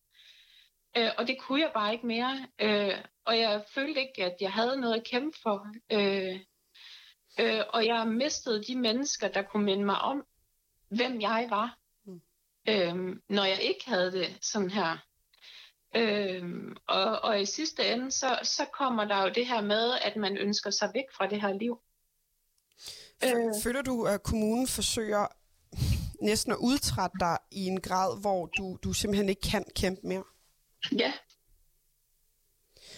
Øh, 0.98 1.12
og 1.18 1.28
det 1.28 1.38
kunne 1.40 1.62
jeg 1.62 1.72
bare 1.74 1.94
ikke 1.94 2.08
mere. 2.08 2.48
Øh, 2.60 2.98
og 3.26 3.40
jeg 3.40 3.64
følte 3.74 4.02
ikke, 4.02 4.24
at 4.24 4.36
jeg 4.42 4.52
havde 4.52 4.82
noget 4.82 4.96
at 4.96 5.08
kæmpe 5.08 5.38
for. 5.44 5.68
Øh, 5.92 6.40
øh, 7.40 7.64
og 7.70 7.86
jeg 7.86 8.08
mistede 8.08 8.64
de 8.64 8.76
mennesker, 8.76 9.28
der 9.28 9.42
kunne 9.42 9.66
minde 9.66 9.86
mig 9.86 10.00
om, 10.00 10.24
hvem 10.90 11.22
jeg 11.22 11.48
var, 11.50 11.78
mm. 12.06 12.22
øh, 12.70 12.96
når 13.30 13.46
jeg 13.46 13.62
ikke 13.62 13.90
havde 13.90 14.12
det 14.12 14.38
sådan 14.42 14.70
her. 14.70 15.07
Øh, 15.96 16.44
og, 16.88 17.20
og 17.22 17.41
i 17.41 17.46
sidste 17.46 17.94
ende, 17.94 18.12
så, 18.12 18.39
så 18.44 18.65
kommer 18.74 19.06
der 19.06 19.22
jo 19.22 19.29
det 19.29 19.48
her 19.48 19.62
med, 19.62 19.94
at 20.01 20.15
man 20.15 20.38
ønsker 20.38 20.70
sig 20.70 20.91
væk 20.94 21.06
fra 21.17 21.27
det 21.27 21.41
her 21.41 21.53
liv. 21.53 21.79
Øh. 23.24 23.63
Føler 23.63 23.82
du, 23.82 24.06
at 24.06 24.24
kommunen 24.24 24.67
forsøger 24.67 25.27
næsten 26.22 26.51
at 26.51 26.58
udtrætte 26.58 27.17
dig 27.20 27.38
i 27.51 27.65
en 27.65 27.82
grad, 27.82 28.22
hvor 28.22 28.46
du, 28.46 28.77
du 28.84 28.94
simpelthen 28.94 29.29
ikke 29.29 29.41
kan 29.41 29.65
kæmpe 29.75 30.08
mere? 30.08 30.24
Ja, 30.91 31.13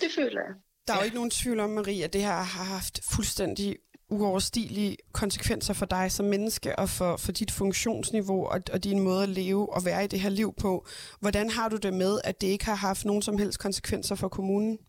det 0.02 0.12
føler 0.16 0.42
jeg. 0.42 0.54
Der 0.88 0.94
er 0.94 0.98
jo 0.98 1.04
ikke 1.04 1.16
nogen 1.16 1.32
tvivl 1.32 1.60
om, 1.60 1.70
Marie, 1.70 2.04
at 2.04 2.14
det 2.14 2.22
her 2.22 2.42
har 2.42 2.64
haft 2.64 3.00
fuldstændig 3.12 3.78
uoverstigelige 4.10 4.98
konsekvenser 5.12 5.74
for 5.74 5.86
dig 5.86 6.12
som 6.12 6.26
menneske 6.26 6.80
og 6.80 6.90
for, 6.90 7.18
for 7.18 7.32
dit 7.32 7.52
funktionsniveau 7.52 8.46
og, 8.48 8.62
og 8.74 8.84
din 8.84 9.00
måde 9.00 9.24
at 9.24 9.30
leve 9.30 9.74
og 9.76 9.86
være 9.86 10.04
i 10.04 10.08
det 10.08 10.20
her 10.20 10.30
liv 10.30 10.54
på. 10.62 10.88
Hvordan 11.20 11.50
har 11.50 11.70
du 11.70 11.78
det 11.78 11.94
med, 11.94 12.20
at 12.24 12.42
det 12.42 12.48
ikke 12.48 12.66
har 12.66 12.76
haft 12.76 13.06
nogen 13.06 13.22
som 13.22 13.38
helst 13.38 13.60
konsekvenser 13.60 14.16
for 14.16 14.28
kommunen? 14.28 14.80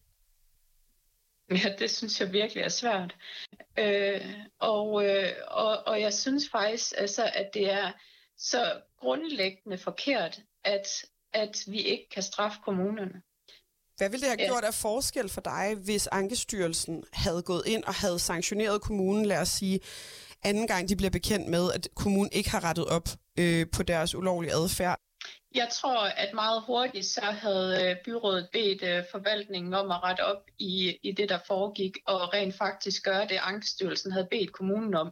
Ja, 1.50 1.74
det 1.78 1.90
synes 1.90 2.20
jeg 2.20 2.32
virkelig 2.32 2.62
er 2.62 2.68
svært. 2.68 3.16
Øh, 3.78 4.20
og, 4.58 5.04
øh, 5.06 5.32
og, 5.48 5.86
og 5.86 6.00
jeg 6.00 6.14
synes 6.14 6.50
faktisk, 6.50 6.92
altså, 6.98 7.30
at 7.34 7.50
det 7.54 7.72
er 7.72 7.92
så 8.36 8.80
grundlæggende 9.00 9.78
forkert, 9.78 10.40
at, 10.64 10.86
at 11.32 11.64
vi 11.66 11.78
ikke 11.78 12.08
kan 12.14 12.22
straffe 12.22 12.58
kommunerne. 12.64 13.22
Hvad 14.00 14.10
ville 14.10 14.26
det 14.26 14.38
have 14.38 14.48
gjort 14.48 14.64
af 14.64 14.74
forskel 14.74 15.28
for 15.28 15.40
dig, 15.40 15.74
hvis 15.84 16.06
Ankestyrelsen 16.06 17.04
havde 17.12 17.42
gået 17.42 17.62
ind 17.66 17.84
og 17.84 17.94
havde 17.94 18.18
sanktioneret 18.18 18.82
kommunen, 18.82 19.26
lad 19.26 19.40
os 19.40 19.48
sige, 19.48 19.80
anden 20.42 20.66
gang 20.66 20.88
de 20.88 20.96
bliver 20.96 21.10
bekendt 21.10 21.48
med, 21.48 21.72
at 21.72 21.88
kommunen 21.94 22.30
ikke 22.32 22.50
har 22.50 22.64
rettet 22.64 22.86
op 22.86 23.08
øh, 23.38 23.66
på 23.72 23.82
deres 23.82 24.14
ulovlige 24.14 24.52
adfærd? 24.52 24.98
Jeg 25.54 25.68
tror, 25.72 25.98
at 25.98 26.30
meget 26.34 26.62
hurtigt 26.66 27.06
så 27.06 27.20
havde 27.20 27.90
øh, 27.90 27.96
byrådet 28.04 28.48
bedt 28.52 28.82
øh, 28.82 29.04
forvaltningen 29.10 29.74
om 29.74 29.90
at 29.90 30.02
rette 30.02 30.20
op 30.24 30.42
i, 30.58 30.98
i 31.02 31.12
det, 31.12 31.28
der 31.28 31.38
foregik, 31.46 31.96
og 32.06 32.32
rent 32.34 32.54
faktisk 32.58 33.04
gøre 33.04 33.28
det, 33.28 33.38
Ankestyrelsen 33.42 34.12
havde 34.12 34.28
bedt 34.30 34.52
kommunen 34.52 34.94
om. 34.94 35.10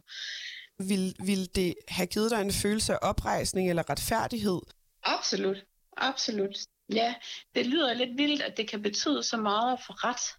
Vil, 0.79 1.15
vil 1.19 1.55
det 1.55 1.75
have 1.87 2.07
givet 2.07 2.31
dig 2.31 2.41
en 2.41 2.51
følelse 2.51 2.93
af 2.93 2.99
oprejsning 3.01 3.69
eller 3.69 3.89
retfærdighed? 3.89 4.59
Absolut. 5.03 5.57
Absolut. 5.97 6.57
Ja, 6.93 7.15
det 7.55 7.65
lyder 7.65 7.93
lidt 7.93 8.17
vildt, 8.17 8.41
at 8.41 8.57
det 8.57 8.69
kan 8.69 8.81
betyde 8.81 9.23
så 9.23 9.37
meget 9.37 9.73
at 9.73 9.79
få 9.87 9.93
ret. 9.93 10.37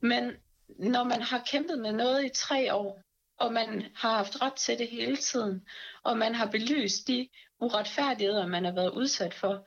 Men 0.00 0.32
når 0.68 1.04
man 1.04 1.22
har 1.22 1.42
kæmpet 1.46 1.78
med 1.78 1.92
noget 1.92 2.24
i 2.24 2.30
tre 2.34 2.74
år, 2.74 3.02
og 3.38 3.52
man 3.52 3.86
har 3.94 4.16
haft 4.16 4.42
ret 4.42 4.54
til 4.54 4.78
det 4.78 4.88
hele 4.88 5.16
tiden, 5.16 5.68
og 6.02 6.18
man 6.18 6.34
har 6.34 6.46
belyst 6.46 7.08
de 7.08 7.28
uretfærdigheder, 7.58 8.46
man 8.46 8.64
har 8.64 8.72
været 8.72 8.90
udsat 8.90 9.34
for, 9.34 9.66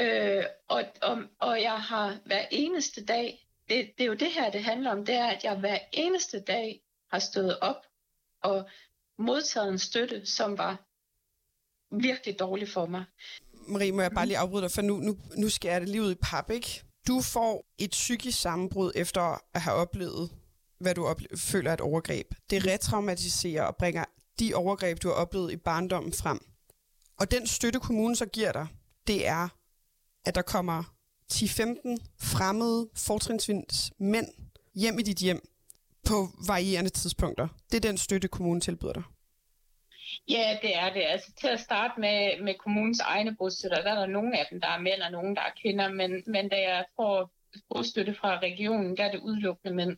øh, 0.00 0.44
og, 0.68 0.84
og, 1.02 1.22
og 1.38 1.62
jeg 1.62 1.82
har 1.82 2.18
hver 2.24 2.46
eneste 2.50 3.04
dag, 3.04 3.48
det, 3.68 3.92
det 3.98 4.04
er 4.04 4.08
jo 4.08 4.14
det 4.14 4.32
her, 4.32 4.50
det 4.50 4.64
handler 4.64 4.90
om, 4.90 5.06
det 5.06 5.14
er, 5.14 5.26
at 5.26 5.44
jeg 5.44 5.56
hver 5.56 5.78
eneste 5.92 6.40
dag 6.40 6.80
har 7.10 7.18
stået 7.18 7.58
op 7.60 7.86
og 8.42 8.70
modtaget 9.18 9.68
en 9.68 9.78
støtte, 9.78 10.26
som 10.26 10.58
var 10.58 10.76
virkelig 11.90 12.38
dårlig 12.38 12.68
for 12.68 12.86
mig. 12.86 13.04
Marie, 13.66 13.92
må 13.92 14.02
jeg 14.02 14.10
bare 14.10 14.26
lige 14.26 14.38
afbryde 14.38 14.62
dig, 14.62 14.70
for 14.70 14.82
nu, 14.82 14.96
nu, 14.96 15.16
nu 15.36 15.48
skal 15.48 15.68
jeg 15.68 15.80
det 15.80 15.88
lige 15.88 16.02
ud 16.02 16.12
i 16.12 16.18
pap, 16.22 16.50
ikke? 16.50 16.82
Du 17.06 17.20
får 17.20 17.66
et 17.78 17.90
psykisk 17.90 18.40
sammenbrud 18.40 18.92
efter 18.94 19.20
at 19.54 19.60
have 19.60 19.76
oplevet, 19.76 20.30
hvad 20.80 20.94
du 20.94 21.06
ople- 21.06 21.36
føler 21.36 21.70
er 21.70 21.74
et 21.74 21.80
overgreb. 21.80 22.26
Det 22.50 22.66
retraumatiserer 22.66 23.62
og 23.62 23.76
bringer 23.76 24.04
de 24.38 24.54
overgreb, 24.54 25.02
du 25.02 25.08
har 25.08 25.14
oplevet 25.14 25.52
i 25.52 25.56
barndommen 25.56 26.12
frem. 26.12 26.38
Og 27.20 27.30
den 27.30 27.46
støtte, 27.46 27.80
kommunen 27.80 28.16
så 28.16 28.26
giver 28.26 28.52
dig, 28.52 28.66
det 29.06 29.26
er, 29.26 29.48
at 30.24 30.34
der 30.34 30.42
kommer 30.42 30.82
10-15 31.32 31.96
fremmede 32.20 32.88
fortrinsvis 32.94 33.90
mænd 34.00 34.26
hjem 34.74 34.98
i 34.98 35.02
dit 35.02 35.18
hjem 35.18 35.48
på 36.06 36.28
varierende 36.46 36.90
tidspunkter. 36.90 37.48
Det 37.70 37.76
er 37.76 37.80
den 37.88 37.98
støtte, 37.98 38.28
kommunen 38.28 38.60
tilbyder 38.60 38.92
dig. 38.92 39.02
Ja, 40.28 40.58
det 40.62 40.76
er 40.76 40.92
det. 40.92 41.02
Altså 41.02 41.32
til 41.40 41.48
at 41.48 41.60
starte 41.60 42.00
med, 42.00 42.42
med 42.42 42.54
kommunens 42.54 43.00
egne 43.00 43.36
bostøtter, 43.36 43.82
der 43.82 43.90
er 43.90 44.00
der 44.00 44.06
nogle 44.06 44.38
af 44.38 44.46
dem, 44.50 44.60
der 44.60 44.68
er 44.68 44.80
mænd, 44.80 45.02
og 45.02 45.12
nogle, 45.12 45.34
der 45.34 45.40
er 45.40 45.50
kvinder, 45.62 45.88
men, 45.88 46.22
men 46.26 46.48
da 46.48 46.56
jeg 46.56 46.84
får 46.96 47.30
bostøtte 47.70 48.14
fra 48.14 48.38
regionen, 48.38 48.96
der 48.96 49.04
er 49.04 49.10
det 49.10 49.20
udelukkende 49.20 49.74
mænd. 49.74 49.96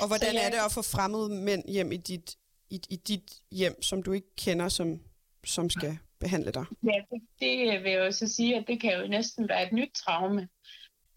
Og 0.00 0.06
hvordan 0.10 0.30
Så, 0.30 0.38
ja, 0.38 0.46
er 0.46 0.50
det 0.50 0.58
at 0.66 0.72
få 0.72 0.82
fremmede 0.82 1.28
mænd 1.28 1.68
hjem 1.68 1.92
i 1.92 1.96
dit, 1.96 2.36
i, 2.70 2.80
i 2.90 2.96
dit 2.96 3.32
hjem, 3.52 3.82
som 3.82 4.02
du 4.02 4.12
ikke 4.12 4.34
kender, 4.36 4.68
som, 4.68 5.00
som 5.44 5.70
skal 5.70 5.98
behandle 6.20 6.52
dig? 6.52 6.64
Ja, 6.82 7.00
det, 7.10 7.20
det 7.40 7.82
vil 7.82 7.92
jeg 7.92 8.06
jo 8.06 8.12
så 8.12 8.28
sige, 8.28 8.56
at 8.56 8.64
det 8.66 8.80
kan 8.80 9.00
jo 9.00 9.06
næsten 9.08 9.48
være 9.48 9.66
et 9.66 9.72
nyt 9.72 9.90
traume. 9.94 10.48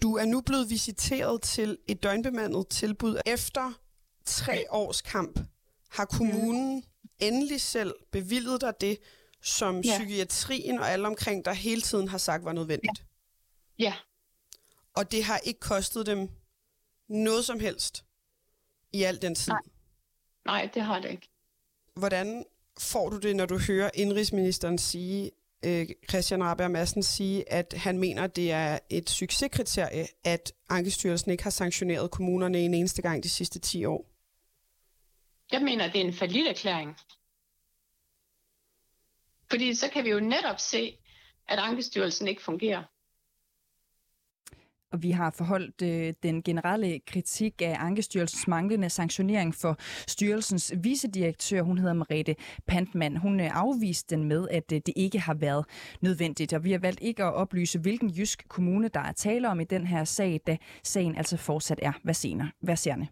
Du 0.02 0.16
er 0.18 0.26
nu 0.26 0.42
blevet 0.42 0.70
visiteret 0.70 1.42
til 1.42 1.78
et 1.88 2.04
døgnbemandet 2.04 2.68
tilbud 2.68 3.22
efter 3.26 3.74
tre 4.26 4.66
års 4.70 5.02
kamp. 5.02 5.40
Har 5.92 6.06
kommunen 6.06 6.84
endelig 7.22 7.62
selv 7.62 7.94
bevilget 8.12 8.62
dig 8.62 8.74
det, 8.82 8.98
som 9.42 9.82
ja. 9.82 9.98
psykiatrien 9.98 10.80
og 10.80 10.92
alle 10.92 11.08
omkring 11.08 11.46
dig 11.46 11.54
hele 11.54 11.82
tiden 11.82 12.08
har 12.08 12.18
sagt 12.18 12.46
var 12.46 12.54
nødvendigt. 12.54 13.06
Ja. 13.80 13.84
ja. 13.84 13.94
Og 14.94 15.12
det 15.12 15.24
har 15.24 15.38
ikke 15.38 15.60
kostet 15.60 16.06
dem 16.06 16.30
noget 17.08 17.46
som 17.46 17.60
helst 17.60 18.06
i 18.94 19.04
al 19.04 19.22
den 19.22 19.36
tid. 19.36 19.52
Nej, 19.52 19.62
Nej 20.46 20.70
det 20.74 20.82
har 20.82 21.00
det 21.00 21.12
ikke. 21.12 21.30
Hvordan 21.96 22.46
får 22.80 23.10
du 23.10 23.18
det, 23.18 23.36
når 23.36 23.46
du 23.46 23.60
hører 23.68 23.90
indrigsministeren 23.94 24.78
sige, 24.78 25.32
øh, 25.66 25.88
Christian 26.10 26.44
Rabær 26.44 26.68
Madsen 26.68 27.04
sige, 27.04 27.54
at 27.54 27.74
han 27.78 28.00
mener, 28.00 28.28
det 28.28 28.52
er 28.52 28.80
et 28.90 29.10
succeskriterie, 29.10 30.08
at 30.24 30.54
Ankestyrelsen 30.70 31.32
ikke 31.32 31.44
har 31.44 31.52
sanktioneret 31.52 32.12
kommunerne 32.12 32.60
en 32.60 32.74
eneste 32.74 33.02
gang 33.02 33.24
de 33.24 33.30
sidste 33.30 33.60
10 33.60 33.86
år? 33.86 34.11
Jeg 35.52 35.62
mener, 35.62 35.92
det 35.92 36.02
er 36.02 36.06
en 36.06 36.14
falit 36.14 36.48
erklæring. 36.48 36.98
Fordi 39.50 39.74
så 39.74 39.90
kan 39.94 40.04
vi 40.04 40.10
jo 40.10 40.20
netop 40.20 40.60
se, 40.60 40.98
at 41.48 41.60
Ankestyrelsen 41.60 42.28
ikke 42.28 42.42
fungerer. 42.42 42.84
Og 44.92 45.04
vi 45.04 45.12
har 45.12 45.32
forholdt 45.38 45.82
øh, 45.82 46.14
den 46.24 46.44
generelle 46.44 47.00
kritik 47.00 47.62
af 47.62 47.76
Ankestyrelsens 47.80 48.48
manglende 48.48 48.90
sanktionering 48.90 49.56
for 49.56 49.78
styrelsens 50.08 50.74
vicedirektør. 50.78 51.62
Hun 51.62 51.78
hedder 51.78 51.94
Merete 51.94 52.36
Pantmann. 52.68 53.18
Hun 53.18 53.40
øh, 53.40 53.50
afviste 53.54 54.16
den 54.16 54.24
med, 54.24 54.48
at 54.52 54.72
øh, 54.72 54.82
det 54.86 54.94
ikke 54.96 55.20
har 55.20 55.34
været 55.34 55.66
nødvendigt. 56.02 56.54
Og 56.54 56.64
vi 56.64 56.72
har 56.72 56.80
valgt 56.80 57.02
ikke 57.02 57.24
at 57.24 57.34
oplyse, 57.34 57.80
hvilken 57.80 58.10
jysk 58.10 58.48
kommune, 58.48 58.88
der 58.88 59.00
er 59.00 59.12
tale 59.12 59.50
om 59.50 59.60
i 59.60 59.64
den 59.64 59.88
her 59.88 60.04
sag, 60.04 60.42
da 60.48 60.58
sagen 60.84 61.18
altså 61.18 61.38
fortsat 61.38 61.80
er 61.82 61.94
verserende. 62.62 63.08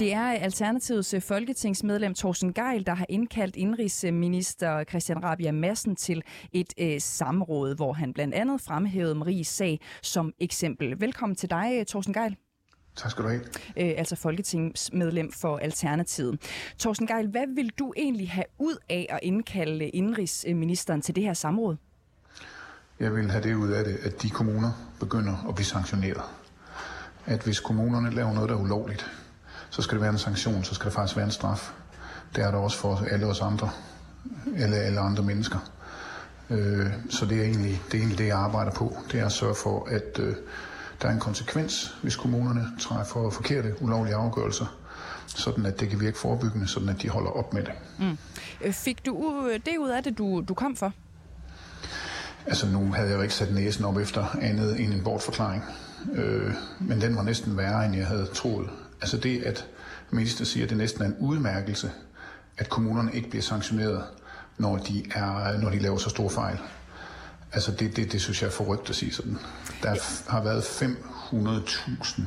Det 0.00 0.12
er 0.12 0.22
Alternativets 0.22 1.14
folketingsmedlem 1.20 2.14
Thorsten 2.14 2.52
Geil, 2.52 2.86
der 2.86 2.94
har 2.94 3.06
indkaldt 3.08 3.56
indrigsminister 3.56 4.84
Christian 4.84 5.24
Rabia 5.24 5.52
Madsen 5.52 5.96
til 5.96 6.22
et 6.52 6.74
øh, 6.78 7.00
samråd, 7.00 7.76
hvor 7.76 7.92
han 7.92 8.12
blandt 8.14 8.34
andet 8.34 8.60
fremhævede 8.60 9.14
Maries 9.14 9.48
sag 9.48 9.80
som 10.02 10.32
eksempel. 10.40 11.00
Velkommen 11.00 11.36
til 11.36 11.50
dig, 11.50 11.84
Thorsten 11.88 12.14
Geil. 12.14 12.36
Tak 12.96 13.10
skal 13.10 13.24
du 13.24 13.28
have. 13.28 13.40
Øh, 13.76 13.94
altså 13.96 14.16
folketingsmedlem 14.16 15.32
for 15.32 15.58
Alternativet. 15.58 16.40
Thorsten 16.78 17.06
Geil, 17.06 17.28
hvad 17.28 17.54
vil 17.54 17.70
du 17.78 17.92
egentlig 17.96 18.30
have 18.30 18.46
ud 18.58 18.76
af 18.88 19.06
at 19.10 19.20
indkalde 19.22 19.88
indrigsministeren 19.88 21.02
til 21.02 21.16
det 21.16 21.22
her 21.22 21.34
samråd? 21.34 21.76
Jeg 23.00 23.14
vil 23.14 23.30
have 23.30 23.42
det 23.42 23.54
ud 23.54 23.70
af 23.70 23.84
det, 23.84 23.96
at 24.02 24.22
de 24.22 24.30
kommuner 24.30 24.70
begynder 25.00 25.48
at 25.48 25.54
blive 25.54 25.66
sanktioneret. 25.66 26.22
At 27.26 27.42
hvis 27.42 27.60
kommunerne 27.60 28.10
laver 28.10 28.34
noget, 28.34 28.48
der 28.48 28.56
er 28.56 28.60
ulovligt, 28.60 29.10
så 29.74 29.82
skal 29.82 29.94
det 29.94 30.02
være 30.02 30.12
en 30.12 30.18
sanktion, 30.18 30.64
så 30.64 30.74
skal 30.74 30.84
det 30.84 30.92
faktisk 30.92 31.16
være 31.16 31.24
en 31.24 31.32
straf. 31.32 31.72
Det 32.36 32.44
er 32.44 32.50
der 32.50 32.58
også 32.58 32.78
for 32.78 33.02
alle 33.10 33.26
os 33.26 33.40
andre, 33.40 33.70
eller 34.56 34.76
alle 34.76 35.00
andre 35.00 35.22
mennesker. 35.22 35.58
Øh, 36.50 36.86
så 37.10 37.26
det 37.26 37.38
er, 37.38 37.44
egentlig, 37.44 37.82
det 37.86 37.94
er 37.94 37.98
egentlig 37.98 38.18
det, 38.18 38.26
jeg 38.26 38.38
arbejder 38.38 38.72
på. 38.72 38.96
Det 39.12 39.20
er 39.20 39.26
at 39.26 39.32
sørge 39.32 39.54
for, 39.54 39.88
at 39.90 40.18
øh, 40.18 40.36
der 41.02 41.08
er 41.08 41.12
en 41.12 41.20
konsekvens, 41.20 41.96
hvis 42.02 42.16
kommunerne 42.16 42.66
træffer 42.80 43.30
forkerte, 43.30 43.74
ulovlige 43.80 44.14
afgørelser, 44.14 44.66
sådan 45.26 45.66
at 45.66 45.80
det 45.80 45.90
kan 45.90 46.00
virke 46.00 46.18
forebyggende, 46.18 46.68
sådan 46.68 46.88
at 46.88 47.02
de 47.02 47.08
holder 47.08 47.30
op 47.30 47.54
med 47.54 47.62
det. 47.62 47.72
Mm. 47.98 48.18
Øh, 48.60 48.72
fik 48.72 49.06
du 49.06 49.42
det 49.66 49.78
ud 49.78 49.90
af 49.90 50.02
det, 50.02 50.18
du, 50.18 50.44
du 50.48 50.54
kom 50.54 50.76
for? 50.76 50.92
Altså 52.46 52.66
nu 52.66 52.92
havde 52.92 53.08
jeg 53.08 53.16
jo 53.16 53.22
ikke 53.22 53.34
sat 53.34 53.54
næsen 53.54 53.84
op 53.84 53.96
efter 53.96 54.36
andet 54.40 54.80
end 54.80 54.94
en 54.94 55.04
bortforklaring. 55.04 55.64
Øh, 56.12 56.52
men 56.80 57.00
den 57.00 57.16
var 57.16 57.22
næsten 57.22 57.56
værre, 57.56 57.86
end 57.86 57.96
jeg 57.96 58.06
havde 58.06 58.26
troet. 58.34 58.70
Altså 59.00 59.16
det, 59.16 59.42
at 59.42 59.66
minister 60.10 60.44
siger, 60.44 60.64
at 60.64 60.70
det 60.70 60.78
næsten 60.78 61.02
er 61.02 61.06
en 61.06 61.16
udmærkelse, 61.20 61.90
at 62.58 62.68
kommunerne 62.68 63.14
ikke 63.14 63.30
bliver 63.30 63.42
sanktioneret, 63.42 64.04
når 64.58 64.76
de, 64.76 65.04
er, 65.14 65.58
når 65.58 65.70
de 65.70 65.78
laver 65.78 65.98
så 65.98 66.10
store 66.10 66.30
fejl. 66.30 66.58
Altså 67.52 67.72
det, 67.72 67.96
det, 67.96 68.12
det 68.12 68.20
synes 68.20 68.42
jeg 68.42 68.48
er 68.48 68.52
forrygt 68.52 68.90
at 68.90 68.96
sige 68.96 69.12
sådan. 69.12 69.38
Der 69.82 69.96
har 70.30 70.42
været 70.42 70.62
500.000 70.62 72.22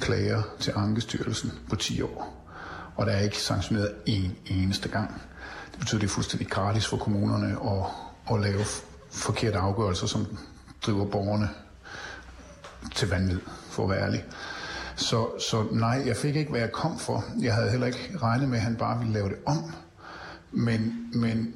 klager 0.00 0.42
til 0.60 0.72
Ankestyrelsen 0.76 1.52
på 1.68 1.76
10 1.76 2.02
år, 2.02 2.46
og 2.96 3.06
der 3.06 3.12
er 3.12 3.20
ikke 3.20 3.38
sanktioneret 3.38 3.94
en 4.06 4.36
eneste 4.46 4.88
gang. 4.88 5.22
Det 5.70 5.78
betyder, 5.78 5.98
at 5.98 6.02
det 6.02 6.08
er 6.08 6.14
fuldstændig 6.14 6.48
gratis 6.48 6.86
for 6.86 6.96
kommunerne 6.96 7.56
at, 7.70 7.86
at 8.34 8.40
lave 8.40 8.64
forkerte 9.10 9.58
afgørelser, 9.58 10.06
som 10.06 10.26
driver 10.86 11.04
borgerne 11.04 11.48
til 12.94 13.08
vanvid, 13.08 13.40
for 13.70 13.84
at 13.84 13.90
være 13.90 14.02
ærlig. 14.02 14.24
Så, 14.96 15.40
så 15.50 15.64
nej, 15.72 16.02
jeg 16.06 16.16
fik 16.16 16.36
ikke, 16.36 16.50
hvad 16.50 16.60
jeg 16.60 16.72
kom 16.72 16.98
for. 16.98 17.24
Jeg 17.40 17.54
havde 17.54 17.70
heller 17.70 17.86
ikke 17.86 18.18
regnet 18.22 18.48
med, 18.48 18.56
at 18.56 18.64
han 18.64 18.76
bare 18.76 18.98
ville 18.98 19.12
lave 19.12 19.28
det 19.28 19.36
om. 19.46 19.72
Men, 20.52 21.10
men 21.14 21.54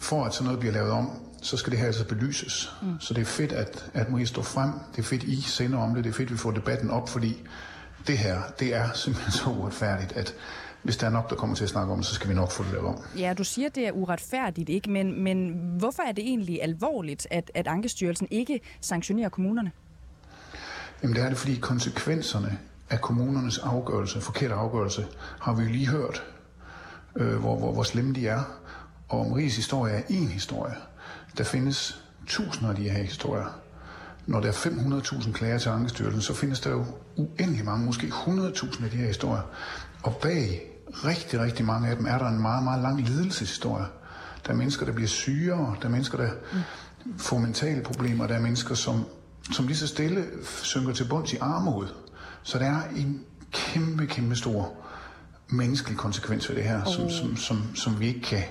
for 0.00 0.24
at 0.24 0.34
sådan 0.34 0.44
noget 0.44 0.60
bliver 0.60 0.72
lavet 0.72 0.90
om, 0.90 1.10
så 1.42 1.56
skal 1.56 1.70
det 1.70 1.78
her 1.78 1.86
altså 1.86 2.08
belyses. 2.08 2.72
Mm. 2.82 3.00
Så 3.00 3.14
det 3.14 3.20
er 3.20 3.24
fedt, 3.24 3.52
at, 3.52 3.90
at 3.94 4.10
Marie 4.10 4.26
står 4.26 4.42
frem. 4.42 4.70
Det 4.92 4.98
er 4.98 5.02
fedt, 5.02 5.22
I 5.22 5.40
sender 5.40 5.78
om 5.78 5.94
det. 5.94 6.04
Det 6.04 6.10
er 6.10 6.14
fedt, 6.14 6.26
at 6.26 6.32
vi 6.32 6.38
får 6.38 6.50
debatten 6.50 6.90
op, 6.90 7.08
fordi 7.08 7.42
det 8.06 8.18
her, 8.18 8.40
det 8.60 8.74
er 8.74 8.92
simpelthen 8.92 9.32
så 9.32 9.50
uretfærdigt, 9.50 10.12
at 10.12 10.34
hvis 10.82 10.96
der 10.96 11.06
er 11.06 11.10
nok, 11.10 11.30
der 11.30 11.36
kommer 11.36 11.56
til 11.56 11.64
at 11.64 11.70
snakke 11.70 11.92
om 11.92 12.02
så 12.02 12.14
skal 12.14 12.28
vi 12.28 12.34
nok 12.34 12.50
få 12.50 12.62
det 12.62 12.72
lavet 12.72 12.86
om. 12.86 13.02
Ja, 13.18 13.34
du 13.38 13.44
siger, 13.44 13.68
det 13.68 13.86
er 13.86 13.92
uretfærdigt, 13.92 14.68
ikke? 14.68 14.90
Men, 14.90 15.22
men 15.22 15.50
hvorfor 15.78 16.02
er 16.02 16.12
det 16.12 16.24
egentlig 16.24 16.62
alvorligt, 16.62 17.26
at, 17.30 17.50
at 17.54 17.66
Ankestyrelsen 17.66 18.28
ikke 18.30 18.60
sanktionerer 18.80 19.28
kommunerne? 19.28 19.72
Jamen 21.02 21.16
det 21.16 21.24
er 21.24 21.28
det, 21.28 21.38
fordi 21.38 21.56
konsekvenserne 21.56 22.58
af 22.90 23.00
kommunernes 23.00 23.58
afgørelse, 23.58 24.20
forkerte 24.20 24.54
afgørelse, 24.54 25.06
har 25.40 25.54
vi 25.54 25.62
jo 25.62 25.68
lige 25.68 25.88
hørt, 25.88 26.22
øh, 27.16 27.36
hvor, 27.36 27.58
hvor, 27.58 27.72
hvor 27.72 27.82
slemme 27.82 28.14
de 28.14 28.28
er. 28.28 28.42
Og 29.08 29.30
Maries 29.30 29.56
historie 29.56 29.94
er 29.94 30.02
en 30.08 30.28
historie. 30.28 30.74
Der 31.38 31.44
findes 31.44 32.02
tusinder 32.26 32.70
af 32.70 32.76
de 32.76 32.88
her 32.88 33.02
historier. 33.02 33.60
Når 34.26 34.40
der 34.40 34.48
er 34.48 34.52
500.000 34.52 35.32
klager 35.32 35.58
til 35.58 35.68
Ankestyrelsen, 35.68 36.22
så 36.22 36.34
findes 36.34 36.60
der 36.60 36.70
jo 36.70 36.84
uendelig 37.16 37.64
mange, 37.64 37.86
måske 37.86 38.06
100.000 38.06 38.84
af 38.84 38.90
de 38.90 38.96
her 38.96 39.06
historier. 39.06 39.42
Og 40.02 40.16
bag 40.16 40.62
rigtig, 41.04 41.40
rigtig 41.40 41.64
mange 41.64 41.88
af 41.88 41.96
dem 41.96 42.06
er 42.06 42.18
der 42.18 42.28
en 42.28 42.42
meget, 42.42 42.64
meget 42.64 42.82
lang 42.82 43.00
lidelseshistorie. 43.00 43.86
Der 44.46 44.52
er 44.52 44.56
mennesker, 44.56 44.86
der 44.86 44.92
bliver 44.92 45.08
sygere, 45.08 45.76
der 45.80 45.86
er 45.86 45.90
mennesker, 45.90 46.18
der 46.18 46.30
får 47.18 47.38
mentale 47.38 47.82
problemer, 47.82 48.26
der 48.26 48.34
er 48.34 48.40
mennesker, 48.40 48.74
som, 48.74 49.06
som 49.52 49.66
lige 49.66 49.76
så 49.76 49.86
stille 49.86 50.24
synker 50.62 50.92
til 50.92 51.04
bunds 51.08 51.32
i 51.32 51.36
armod. 51.40 51.86
Så 52.42 52.58
der 52.58 52.64
er 52.64 52.82
en 52.96 53.20
kæmpe, 53.52 54.06
kæmpe 54.06 54.36
stor 54.36 54.72
menneskelig 55.48 55.98
konsekvens 55.98 56.48
ved 56.48 56.56
det 56.56 56.64
her, 56.64 56.80
oh. 56.86 56.92
som, 56.92 57.10
som, 57.10 57.36
som, 57.36 57.76
som 57.76 58.00
vi 58.00 58.06
ikke 58.06 58.20
kan, 58.20 58.42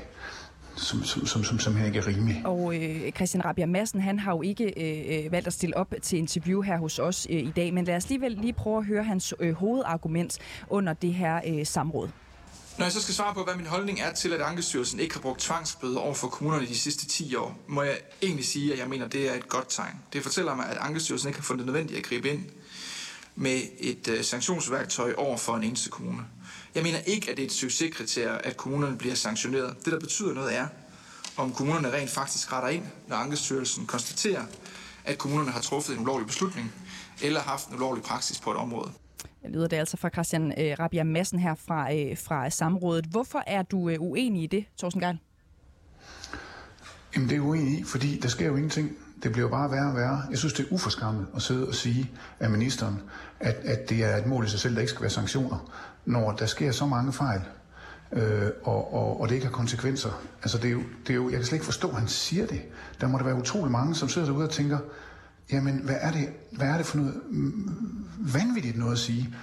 som, 0.76 1.04
som, 1.04 1.26
som, 1.26 1.44
som 1.44 1.60
simpelthen 1.60 1.88
ikke 1.88 2.00
er 2.00 2.08
rimelig. 2.08 2.42
Og 2.46 2.76
øh, 2.76 3.12
Christian 3.12 3.46
Rabia 3.46 3.66
Madsen, 3.66 4.02
han 4.02 4.20
har 4.20 4.32
jo 4.32 4.42
ikke 4.42 4.66
øh, 5.26 5.32
valgt 5.32 5.48
at 5.48 5.54
stille 5.54 5.78
op 5.78 5.94
til 6.02 6.20
interview 6.20 6.62
her 6.62 6.78
hos 6.78 7.00
os 7.00 7.28
øh, 7.30 7.38
i 7.38 7.52
dag, 7.56 7.74
men 7.74 7.86
lad 7.86 7.96
os 7.96 8.06
alligevel 8.06 8.32
lige 8.32 8.54
prøve 8.54 8.78
at 8.78 8.86
høre 8.86 9.04
hans 9.04 9.34
øh, 9.40 9.54
hovedargument 9.54 10.40
under 10.70 10.94
det 10.94 11.14
her 11.14 11.42
øh, 11.48 11.66
samråd. 11.66 12.10
Når 12.78 12.86
jeg 12.86 12.94
så 12.94 13.02
skal 13.02 13.16
svare 13.16 13.34
på, 13.34 13.44
hvad 13.44 13.56
min 13.56 13.66
holdning 13.66 14.00
er 14.00 14.14
til, 14.14 14.34
at 14.34 14.42
Ankestyrelsen 14.42 15.00
ikke 15.00 15.14
har 15.14 15.22
brugt 15.22 15.42
tvangsbøder 15.42 16.00
over 16.00 16.14
for 16.14 16.28
kommunerne 16.28 16.68
de 16.68 16.78
sidste 16.78 17.06
10 17.06 17.36
år, 17.36 17.60
må 17.68 17.84
jeg 17.84 18.00
egentlig 18.22 18.46
sige, 18.46 18.74
at 18.74 18.80
jeg 18.80 18.88
mener, 18.88 19.06
at 19.06 19.12
det 19.12 19.30
er 19.30 19.34
et 19.34 19.50
godt 19.50 19.66
tegn. 19.70 19.96
Det 20.14 20.24
fortæller 20.24 20.56
mig, 20.56 20.66
at 20.70 20.78
Ankestyrelsen 20.78 21.30
ikke 21.30 21.40
har 21.40 21.44
fundet 21.44 21.66
det 21.66 21.74
nødvendigt 21.74 22.00
at 22.00 22.06
gribe 22.06 22.30
ind 22.30 22.46
med 23.36 23.62
et 23.80 24.08
øh, 24.08 24.24
sanktionsværktøj 24.24 25.14
over 25.18 25.38
for 25.38 25.56
en 25.56 25.64
eneste 25.64 25.90
kommune. 25.90 26.26
Jeg 26.76 26.84
mener 26.84 27.00
ikke, 27.00 27.32
at 27.32 27.38
det 27.38 27.44
er 27.44 27.48
et 27.48 27.54
succeskriterie, 27.54 28.46
at 28.46 28.58
kommunerne 28.58 28.98
bliver 28.98 29.16
sanktioneret. 29.16 29.76
Det, 29.86 29.94
der 29.94 30.00
betyder 30.00 30.34
noget, 30.34 30.56
er, 30.56 30.68
om 31.38 31.54
kommunerne 31.54 31.94
rent 31.94 32.10
faktisk 32.10 32.52
retter 32.52 32.70
ind, 32.70 32.86
når 33.08 33.16
Ankestyrelsen 33.16 33.86
konstaterer, 33.86 34.46
at 35.06 35.18
kommunerne 35.18 35.52
har 35.52 35.62
truffet 35.62 35.96
en 35.96 36.02
ulovlig 36.02 36.28
beslutning 36.28 36.74
eller 37.22 37.42
haft 37.42 37.68
en 37.68 37.76
ulovlig 37.76 38.04
praksis 38.04 38.40
på 38.40 38.52
et 38.52 38.58
område. 38.58 38.92
Lyder 39.50 39.68
det 39.68 39.78
altså 39.78 39.98
fra 39.98 40.10
Christian 40.10 40.54
øh, 40.58 40.76
Rabia 40.80 41.04
Madsen 41.04 41.40
her 41.40 41.56
fra, 41.56 41.94
øh, 41.94 42.18
fra 42.18 42.50
samrådet. 42.50 43.06
Hvorfor 43.06 43.44
er 43.48 43.62
du 43.62 43.90
øh, 43.90 43.96
uenig 44.00 44.44
i 44.44 44.48
det, 44.48 44.66
Thorsten 44.78 45.02
Geil? 45.02 45.20
Jamen 47.16 47.30
det 47.30 47.36
er 47.36 47.42
uenig 47.42 47.80
i, 47.80 47.84
fordi 47.84 48.20
der 48.20 48.28
sker 48.28 48.46
jo 48.46 48.56
ingenting. 48.56 48.92
Det 49.24 49.32
bliver 49.32 49.50
bare 49.50 49.72
værre 49.72 49.90
og 49.90 49.96
værre. 49.96 50.22
Jeg 50.30 50.38
synes, 50.38 50.54
det 50.54 50.66
er 50.66 50.74
uforskammet 50.74 51.28
at 51.36 51.42
sidde 51.42 51.68
og 51.68 51.76
sige 51.76 52.12
af 52.40 52.50
ministeren, 52.50 53.02
at, 53.40 53.56
at 53.56 53.90
det 53.90 54.04
er 54.04 54.18
et 54.18 54.26
mål 54.26 54.46
i 54.46 54.50
sig 54.50 54.60
selv, 54.60 54.76
der 54.76 54.82
ikke 54.82 54.90
skal 54.90 55.02
være 55.02 55.10
sanktioner, 55.10 55.72
når 56.06 56.32
der 56.32 56.46
sker 56.46 56.72
så 56.72 56.86
mange 56.86 57.14
fejl, 57.14 57.42
øh, 58.12 58.50
og, 58.64 58.94
og, 58.94 59.22
og 59.22 59.30
det 59.30 59.36
ikke 59.36 59.48
har 59.48 59.54
konsekvenser. 59.54 60.22
Altså 60.44 60.58
det 60.58 60.66
er, 60.66 60.72
jo, 60.72 60.82
det 61.08 61.10
er 61.10 61.16
jo, 61.16 61.30
jeg 61.30 61.38
kan 61.38 61.46
slet 61.46 61.56
ikke 61.56 61.66
forstå, 61.66 61.90
at 61.90 61.96
han 61.96 62.08
siger 62.08 62.48
det. 62.48 62.62
Der 63.02 63.08
må 63.08 63.18
der 63.18 63.24
være 63.24 63.36
utrolig 63.36 63.72
mange, 63.72 63.96
som 63.96 64.10
sidder 64.10 64.28
derude 64.28 64.44
og 64.44 64.52
tænker, 64.52 64.80
jamen 65.52 65.78
hvad 65.84 65.96
er 66.02 66.12
det, 66.12 66.30
hvad 66.52 66.68
er 66.68 66.78
det 66.78 66.86
for 66.86 66.98
noget 66.98 67.22
mm, 67.30 68.06
vanvittigt 68.20 68.78
noget 68.78 68.92
at 68.92 69.00
sige? 69.00 69.36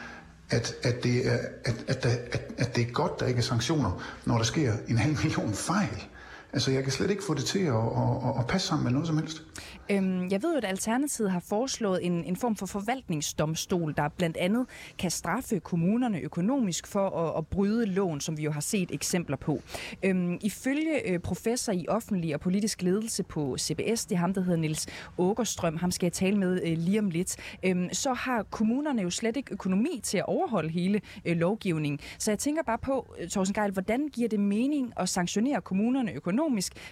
At, 0.51 0.75
at, 0.83 1.05
det 1.05 1.27
er, 1.33 1.39
at, 1.65 1.85
at, 1.89 2.07
at, 2.07 2.53
at 2.59 2.77
det 2.77 2.89
er 2.89 2.93
godt, 2.93 3.21
der 3.21 3.27
ikke 3.27 3.39
er 3.39 3.43
sanktioner, 3.43 4.03
når 4.25 4.37
der 4.37 4.45
sker 4.45 4.75
en 4.89 4.99
halv 4.99 5.17
million 5.23 5.55
fejl. 5.55 6.05
Altså, 6.53 6.71
jeg 6.71 6.83
kan 6.83 6.93
slet 6.93 7.11
ikke 7.11 7.25
få 7.25 7.35
det 7.35 7.45
til 7.45 7.59
at, 7.59 7.75
at, 7.75 8.39
at 8.39 8.47
passe 8.49 8.69
sammen 8.69 8.85
med 8.85 8.93
noget 8.93 9.07
som 9.07 9.19
helst. 9.19 9.43
Øhm, 9.91 10.29
jeg 10.31 10.43
ved 10.43 10.53
jo, 10.53 10.57
at 10.57 10.65
Alternativet 10.65 11.31
har 11.31 11.41
foreslået 11.41 12.07
en, 12.07 12.25
en 12.25 12.37
form 12.37 12.57
for 12.57 12.67
forvaltningsdomstol, 12.67 13.95
der 13.97 14.09
blandt 14.09 14.37
andet 14.37 14.67
kan 14.99 15.11
straffe 15.11 15.61
kommunerne 15.61 16.21
økonomisk 16.21 16.87
for 16.87 17.09
at, 17.09 17.39
at 17.39 17.47
bryde 17.47 17.87
lån, 17.87 18.21
som 18.21 18.37
vi 18.37 18.43
jo 18.43 18.51
har 18.51 18.61
set 18.61 18.91
eksempler 18.91 19.37
på. 19.37 19.63
Øhm, 20.03 20.39
ifølge 20.41 21.09
øh, 21.09 21.19
professor 21.19 21.73
i 21.73 21.87
offentlig 21.89 22.35
og 22.35 22.41
politisk 22.41 22.83
ledelse 22.83 23.23
på 23.23 23.57
CBS, 23.59 24.07
det 24.07 24.15
er 24.15 24.19
ham, 24.19 24.35
der 24.35 24.41
hedder 24.41 24.59
Nils 24.59 24.87
Åkerstrøm, 25.19 25.77
ham 25.77 25.91
skal 25.91 26.07
jeg 26.07 26.13
tale 26.13 26.39
med 26.39 26.61
øh, 26.65 26.79
lige 26.79 26.99
om 26.99 27.11
lidt, 27.11 27.37
øhm, 27.63 27.89
så 27.93 28.13
har 28.13 28.43
kommunerne 28.43 29.03
jo 29.03 29.11
slet 29.11 29.37
ikke 29.37 29.53
økonomi 29.53 30.01
til 30.03 30.19
at 30.19 30.27
overholde 30.27 30.69
hele 30.69 31.01
øh, 31.25 31.37
lovgivningen. 31.37 32.01
Så 32.19 32.31
jeg 32.31 32.39
tænker 32.39 32.63
bare 32.63 32.79
på, 32.79 33.15
øh, 33.21 33.29
Thorsten 33.29 33.55
Geil, 33.55 33.73
hvordan 33.73 34.09
giver 34.09 34.29
det 34.29 34.41
mening 34.41 34.93
at 34.97 35.09
sanktionere 35.09 35.61
kommunerne 35.61 36.13
økonomisk, 36.13 36.42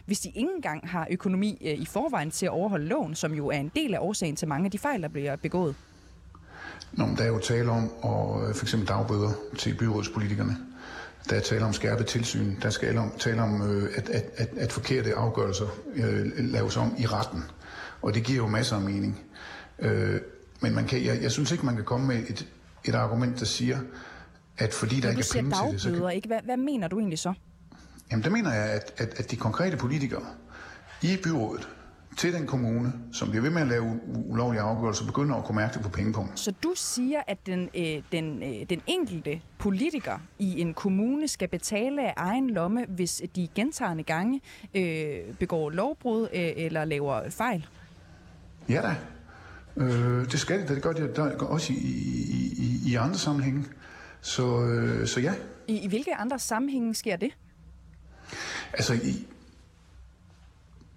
hvis 0.07 0.21
de 0.21 0.29
ikke 0.29 0.51
engang 0.57 0.89
har 0.89 1.07
økonomi 1.11 1.59
øh, 1.61 1.75
i 1.75 1.87
forvejen 1.87 2.31
til 2.31 2.47
at 2.47 2.53
overholde 2.53 2.87
loven, 2.87 3.15
som 3.15 3.35
jo 3.35 3.49
er 3.49 3.59
en 3.59 3.73
del 3.77 3.95
af 3.95 3.99
årsagen 4.01 4.37
til 4.37 4.49
mange 4.49 4.65
af 4.65 4.71
de 4.71 4.79
fejl, 4.79 5.03
der 5.03 5.09
bliver 5.09 5.37
begået? 5.37 5.75
Nå, 6.93 7.07
der 7.19 7.25
er 7.25 7.29
jo 7.29 7.39
tale 7.39 7.71
om 7.71 7.91
og, 8.03 8.49
øh, 8.49 8.55
for 8.55 8.65
eksempel 8.65 8.89
dagbøder 8.89 9.31
til 9.59 9.75
byrådspolitikerne. 9.75 10.57
Der 11.31 11.37
er 11.37 11.41
tale 11.41 11.65
om 11.65 11.73
skærpet 11.73 12.07
tilsyn. 12.07 12.55
Der 12.63 12.71
skal 12.71 12.99
om, 12.99 13.13
tale 13.19 13.43
om, 13.43 13.63
øh, 13.71 13.91
at, 13.97 14.09
at, 14.09 14.25
at, 14.37 14.49
at 14.57 14.73
forkerte 14.73 15.15
afgørelser 15.15 15.67
øh, 15.95 16.27
laves 16.39 16.77
om 16.77 16.95
i 16.99 17.07
retten. 17.07 17.43
Og 18.03 18.15
det 18.15 18.25
giver 18.25 18.37
jo 18.37 18.47
masser 18.47 18.77
af 18.77 18.83
mening. 18.83 19.21
Øh, 19.79 20.21
men 20.61 20.75
man 20.75 20.87
kan, 20.87 21.05
jeg, 21.05 21.23
jeg 21.23 21.31
synes 21.31 21.53
ikke, 21.53 21.67
man 21.67 21.77
kan 21.77 21.85
komme 21.85 22.07
med 22.07 22.17
et, 22.17 22.49
et 22.85 22.95
argument, 22.95 23.41
der 23.41 23.47
siger, 23.47 23.79
at 24.59 24.75
fordi 24.75 25.01
der 25.01 25.11
ikke 25.11 25.21
er 25.21 25.43
penge 25.43 25.51
til 25.51 25.73
det... 25.73 25.81
Så 25.81 25.91
kan... 25.91 26.17
ikke? 26.17 26.29
Hvad, 26.29 26.39
hvad 26.45 26.57
mener 26.57 26.89
du 26.89 26.99
egentlig 26.99 27.19
så? 27.19 27.33
Jamen, 28.11 28.25
der 28.25 28.31
mener 28.31 28.53
jeg, 28.53 28.71
at, 28.71 28.95
at, 28.97 29.19
at 29.19 29.31
de 29.31 29.37
konkrete 29.37 29.77
politikere 29.77 30.27
i 31.03 31.17
byrådet, 31.25 31.69
til 32.17 32.33
den 32.33 32.47
kommune, 32.47 32.93
som 33.13 33.31
bliver 33.31 33.43
ved 33.43 33.51
med 33.51 33.63
at 33.63 33.69
lave 33.69 34.01
ulovlige 34.07 34.61
afgørelser, 34.61 35.07
begynder 35.07 35.37
at 35.37 35.45
kunne 35.45 35.57
mærke 35.57 35.75
det 35.75 35.83
på 35.83 35.89
pengepunkten. 35.89 36.37
Så 36.37 36.53
du 36.63 36.73
siger, 36.77 37.21
at 37.27 37.47
den, 37.47 37.69
øh, 37.77 38.03
den, 38.13 38.43
øh, 38.43 38.69
den 38.71 38.83
enkelte 38.87 39.41
politiker 39.59 40.19
i 40.39 40.61
en 40.61 40.75
kommune 40.75 41.29
skal 41.29 41.49
betale 41.49 42.03
af 42.03 42.15
egen 42.17 42.51
lomme, 42.51 42.85
hvis 42.89 43.23
de 43.37 43.49
gentagende 43.55 44.03
gange 44.03 44.41
øh, 44.75 45.35
begår 45.39 45.71
lovbrud 45.71 46.23
øh, 46.23 46.53
eller 46.57 46.85
laver 46.85 47.31
fejl? 47.31 47.67
Ja 48.69 48.83
da. 48.83 48.97
Øh, 49.77 50.25
det 50.31 50.41
skal 50.41 50.69
de, 50.69 50.75
det 50.75 50.83
gør 50.83 50.93
de 50.93 51.15
der, 51.17 51.37
også 51.37 51.73
i, 51.73 51.77
i, 51.77 52.55
i, 52.59 52.91
i 52.91 52.95
andre 52.95 53.19
sammenhænge. 53.19 53.65
Så, 54.21 54.63
øh, 54.63 55.07
så 55.07 55.21
ja. 55.21 55.33
I, 55.69 55.79
I 55.79 55.89
hvilke 55.89 56.15
andre 56.15 56.39
sammenhænge 56.39 56.95
sker 56.95 57.17
det? 57.17 57.31
Altså, 58.73 58.95
i, 58.95 59.27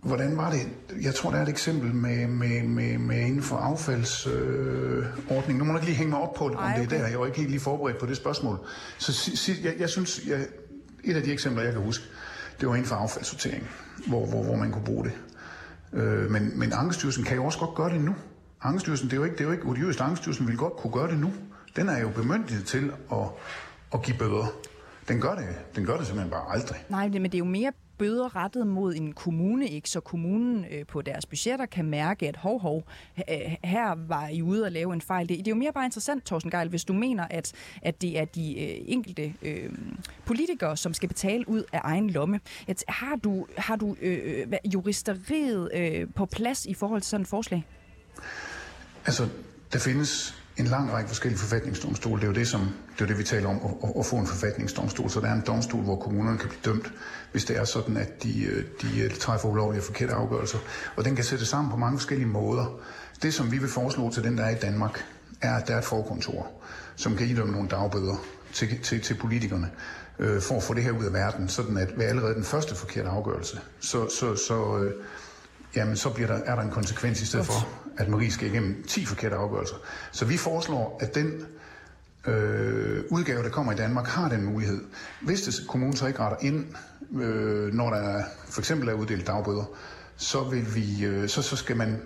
Hvordan 0.04 0.38
var 0.38 0.52
det? 0.52 0.70
Jeg 1.02 1.16
tror, 1.16 1.32
der 1.32 1.38
er 1.38 1.42
et 1.42 1.50
eksempel 1.50 1.96
med, 1.96 2.28
med, 2.28 2.64
med, 2.64 2.98
med 2.98 3.20
inden 3.20 3.42
for 3.42 3.56
affaldsordningen. 3.58 5.52
Øh, 5.52 5.58
nu 5.58 5.64
må 5.64 5.72
du 5.72 5.78
ikke 5.78 5.86
lige 5.86 5.96
hænge 5.96 6.10
mig 6.10 6.20
op 6.20 6.34
på, 6.34 6.48
om 6.48 6.54
Ej, 6.54 6.72
okay. 6.72 6.90
det 6.90 6.94
er 6.94 7.02
der. 7.02 7.08
Jeg 7.08 7.20
var 7.20 7.26
ikke 7.26 7.38
helt 7.38 7.50
lige 7.50 7.60
forberedt 7.60 7.98
på 8.00 8.06
det 8.06 8.18
spørgsmål. 8.18 8.60
Så 8.98 9.14
si, 9.14 9.36
si, 9.36 9.66
jeg, 9.66 9.74
jeg 9.80 9.90
synes, 9.90 10.22
jeg, 10.28 10.48
et 11.04 11.16
af 11.16 11.24
de 11.24 11.32
eksempler, 11.32 11.64
jeg 11.64 11.74
kan 11.74 11.82
huske, 11.82 12.06
det 12.60 12.68
var 12.68 12.76
inden 12.76 12.88
for 12.88 12.96
affaldssortering, 12.96 13.70
hvor, 14.08 14.26
hvor, 14.26 14.44
hvor 14.44 14.56
man 14.56 14.72
kunne 14.72 14.86
bruge 14.86 15.04
det. 15.06 15.14
Øh, 15.94 16.32
men, 16.32 16.60
men 16.60 16.74
Ankestyrelsen 16.74 17.24
kan 17.24 17.36
jo 17.36 17.46
også 17.46 17.60
godt 17.60 17.76
gøre 17.76 17.90
det 17.90 18.02
nu. 18.02 18.16
Ankestyrelsen, 18.62 19.08
det 19.10 19.14
er 19.14 19.18
jo 19.18 19.24
ikke, 19.24 19.36
det 19.36 19.42
er 19.42 19.46
jo 19.46 19.52
ikke 19.52 19.66
odiøst. 19.66 20.02
Ankestyrelsen 20.02 20.48
vil 20.48 20.58
godt 20.58 20.74
kunne 20.74 20.94
gøre 20.94 21.08
det 21.12 21.20
nu. 21.20 21.34
Den 21.76 21.90
er 21.90 22.00
jo 22.00 22.10
bemyndiget 22.10 22.66
til 22.66 22.92
at, 23.12 23.28
at 23.94 24.02
give 24.02 24.18
bøder. 24.18 24.54
Den 25.08 25.22
gør 25.22 25.36
det. 25.36 25.46
Den 25.76 25.86
gør 25.86 25.98
det 25.98 26.08
simpelthen 26.08 26.32
bare 26.32 26.54
aldrig. 26.54 26.78
Nej, 26.90 27.08
men 27.08 27.24
det 27.24 27.34
er 27.34 27.40
jo 27.40 27.46
mere 27.46 27.72
bøder 27.98 28.36
rettet 28.36 28.68
mod 28.68 28.96
en 28.96 29.14
kommune, 29.14 29.68
ikke 29.68 29.90
så 29.90 30.00
kommunen 30.00 30.66
øh, 30.72 30.86
på 30.86 31.02
deres 31.02 31.26
budgetter 31.26 31.66
kan 31.66 31.86
mærke, 31.86 32.28
at 32.28 32.36
hov, 32.36 32.60
hov, 32.60 32.84
her 33.64 34.08
var 34.08 34.28
I 34.28 34.42
ude 34.42 34.66
at 34.66 34.72
lave 34.72 34.94
en 34.94 35.02
fejl. 35.02 35.30
Det, 35.30 35.38
det 35.38 35.48
er 35.48 35.52
jo 35.52 35.56
mere 35.56 35.74
bare 35.74 35.86
interessant, 35.86 36.26
Thorsten 36.26 36.52
Geil, 36.52 36.70
hvis 36.70 36.86
du 36.86 36.94
mener, 36.94 37.28
at, 37.30 37.52
at 37.82 38.02
det 38.02 38.20
er 38.20 38.26
de 38.26 38.60
øh, 38.60 38.78
enkelte 38.86 39.34
øh, 39.42 39.70
politikere, 40.26 40.78
som 40.78 40.94
skal 40.94 41.10
betale 41.10 41.50
ud 41.50 41.64
af 41.74 41.80
egen 41.84 42.10
lomme. 42.10 42.40
At, 42.68 42.84
har 42.88 43.16
du, 43.16 43.48
har 43.58 43.76
du 43.76 43.96
øh, 44.02 44.40
øh 44.40 44.74
juristeriet 44.74 45.72
øh, 45.74 46.08
på 46.16 46.26
plads 46.26 46.66
i 46.66 46.74
forhold 46.74 47.02
til 47.02 47.10
sådan 47.10 47.22
et 47.22 47.28
forslag? 47.28 47.68
Altså, 49.06 49.28
der 49.74 49.80
findes 49.80 50.43
en 50.58 50.66
lang 50.66 50.94
række 50.94 51.08
forskellige 51.08 51.40
forfatningsdomstole. 51.40 52.22
Det 52.22 52.24
er 52.24 52.28
jo 52.28 52.34
det, 52.34 52.48
som, 52.48 52.70
det, 52.94 53.02
er 53.02 53.06
det 53.06 53.18
vi 53.18 53.24
taler 53.24 53.50
om, 53.50 53.60
at, 53.84 53.90
at 54.00 54.06
få 54.06 54.16
en 54.16 54.28
forfatningsdomstol. 54.28 55.10
Så 55.10 55.20
der 55.20 55.28
er 55.28 55.34
en 55.34 55.44
domstol, 55.48 55.82
hvor 55.82 55.96
kommunerne 55.96 56.38
kan 56.38 56.50
blive 56.50 56.74
dømt, 56.74 56.94
hvis 57.32 57.46
det 57.46 57.58
er 57.58 57.64
sådan, 57.64 57.98
at 57.98 58.24
de, 58.24 58.44
øh, 58.44 58.64
de 58.82 59.00
øh, 59.00 59.16
træffer 59.16 59.50
ulovlige 59.50 59.82
og 59.82 59.86
forkerte 59.86 60.14
afgørelser. 60.14 60.58
Og 60.96 61.06
den 61.06 61.16
kan 61.16 61.26
sættes 61.26 61.48
sammen 61.48 61.72
på 61.72 61.78
mange 61.78 61.98
forskellige 61.98 62.28
måder. 62.28 62.80
Det, 63.24 63.34
som 63.34 63.52
vi 63.52 63.58
vil 63.58 63.70
foreslå 63.70 64.12
til 64.12 64.24
den, 64.24 64.38
der 64.38 64.44
er 64.44 64.50
i 64.50 64.60
Danmark, 64.60 65.06
er, 65.42 65.56
at 65.56 65.68
der 65.68 65.74
er 65.74 65.78
et 65.78 65.86
forkontor, 65.86 66.52
som 66.96 67.16
kan 67.16 67.28
idømme 67.28 67.54
nogle 67.54 67.70
dagbøder 67.70 68.16
til, 68.54 68.82
til, 68.82 69.02
til 69.02 69.14
politikerne 69.14 69.70
øh, 70.20 70.42
for 70.42 70.58
at 70.58 70.64
få 70.64 70.74
det 70.74 70.84
her 70.84 70.92
ud 70.92 71.06
af 71.06 71.14
verden, 71.14 71.50
sådan 71.50 71.78
at 71.78 71.98
ved 71.98 72.06
allerede 72.06 72.34
den 72.36 72.44
første 72.44 72.76
forkerte 72.76 73.10
afgørelse, 73.10 73.60
så, 73.80 74.10
så, 74.20 74.36
så, 74.36 74.78
øh, 74.78 74.94
jamen 75.76 75.96
så 75.96 76.10
bliver 76.10 76.28
der, 76.28 76.40
er 76.46 76.56
der 76.56 76.62
en 76.62 76.72
konsekvens 76.72 77.22
i 77.22 77.26
stedet 77.26 77.46
for, 77.46 77.68
at 77.98 78.10
Marie 78.10 78.32
skal 78.32 78.48
igennem 78.48 78.84
10 78.88 79.06
forkerte 79.06 79.36
afgørelser. 79.36 79.76
Så 80.12 80.26
vi 80.26 80.38
foreslår, 80.38 80.98
at 81.02 81.16
den 81.16 81.46
øh, 82.28 83.04
udgave, 83.10 83.44
der 83.44 83.50
kommer 83.50 83.72
i 83.72 83.76
Danmark, 83.76 84.08
har 84.08 84.30
den 84.30 84.46
mulighed. 84.46 84.82
Hvis 85.22 85.42
det, 85.42 85.68
kommunen 85.68 85.96
så 85.96 86.08
ikke 86.08 86.20
retter 86.20 86.38
ind, 86.42 86.66
øh, 87.22 87.74
når 87.74 87.90
der 87.90 88.24
for 88.50 88.62
eksempel 88.62 88.90
er 88.90 88.94
uddelt 88.94 89.28
dagbøder, 89.28 89.66
så, 90.16 90.44
vil 90.44 90.76
vi, 90.76 91.06
øh, 91.06 91.30
så, 91.30 91.42
så 91.42 91.56
skal 91.56 91.78
man 91.78 92.02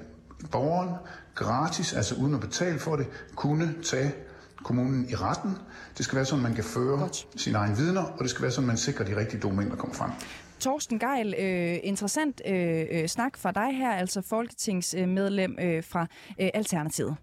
borgeren 0.52 0.90
gratis, 1.36 1.94
altså 1.94 2.16
uden 2.16 2.34
at 2.34 2.40
betale 2.40 2.80
for 2.80 2.96
det, 2.96 3.08
kunne 3.36 3.76
tage 3.84 4.16
kommunen 4.64 5.10
i 5.10 5.16
retten. 5.16 5.58
Det 5.98 6.06
skal 6.06 6.16
være 6.16 6.26
sådan, 6.26 6.44
man 6.44 6.56
kan 6.56 6.64
føre 6.64 6.98
Godt. 7.00 7.28
sine 7.36 7.58
egne 7.58 7.78
vidner, 7.78 8.02
og 8.04 8.20
det 8.20 8.30
skal 8.30 8.42
være 8.42 8.52
sådan, 8.52 8.68
man 8.68 8.78
sikrer 8.78 9.06
de 9.06 9.16
rigtige 9.16 9.40
dokumenter 9.40 9.76
kommer 9.76 9.96
frem. 9.96 10.12
Torsten 10.60 11.00
Geil, 11.00 11.36
øh, 11.40 11.80
interessant 11.84 12.42
øh, 12.48 12.86
øh, 12.92 13.08
snak 13.08 13.38
fra 13.38 13.52
dig 13.52 13.78
her, 13.78 13.92
altså 13.92 14.22
folketingsmedlem 14.22 15.58
øh, 15.62 15.84
fra 15.84 16.02
øh, 16.42 16.50
Alternativet. 16.54 17.16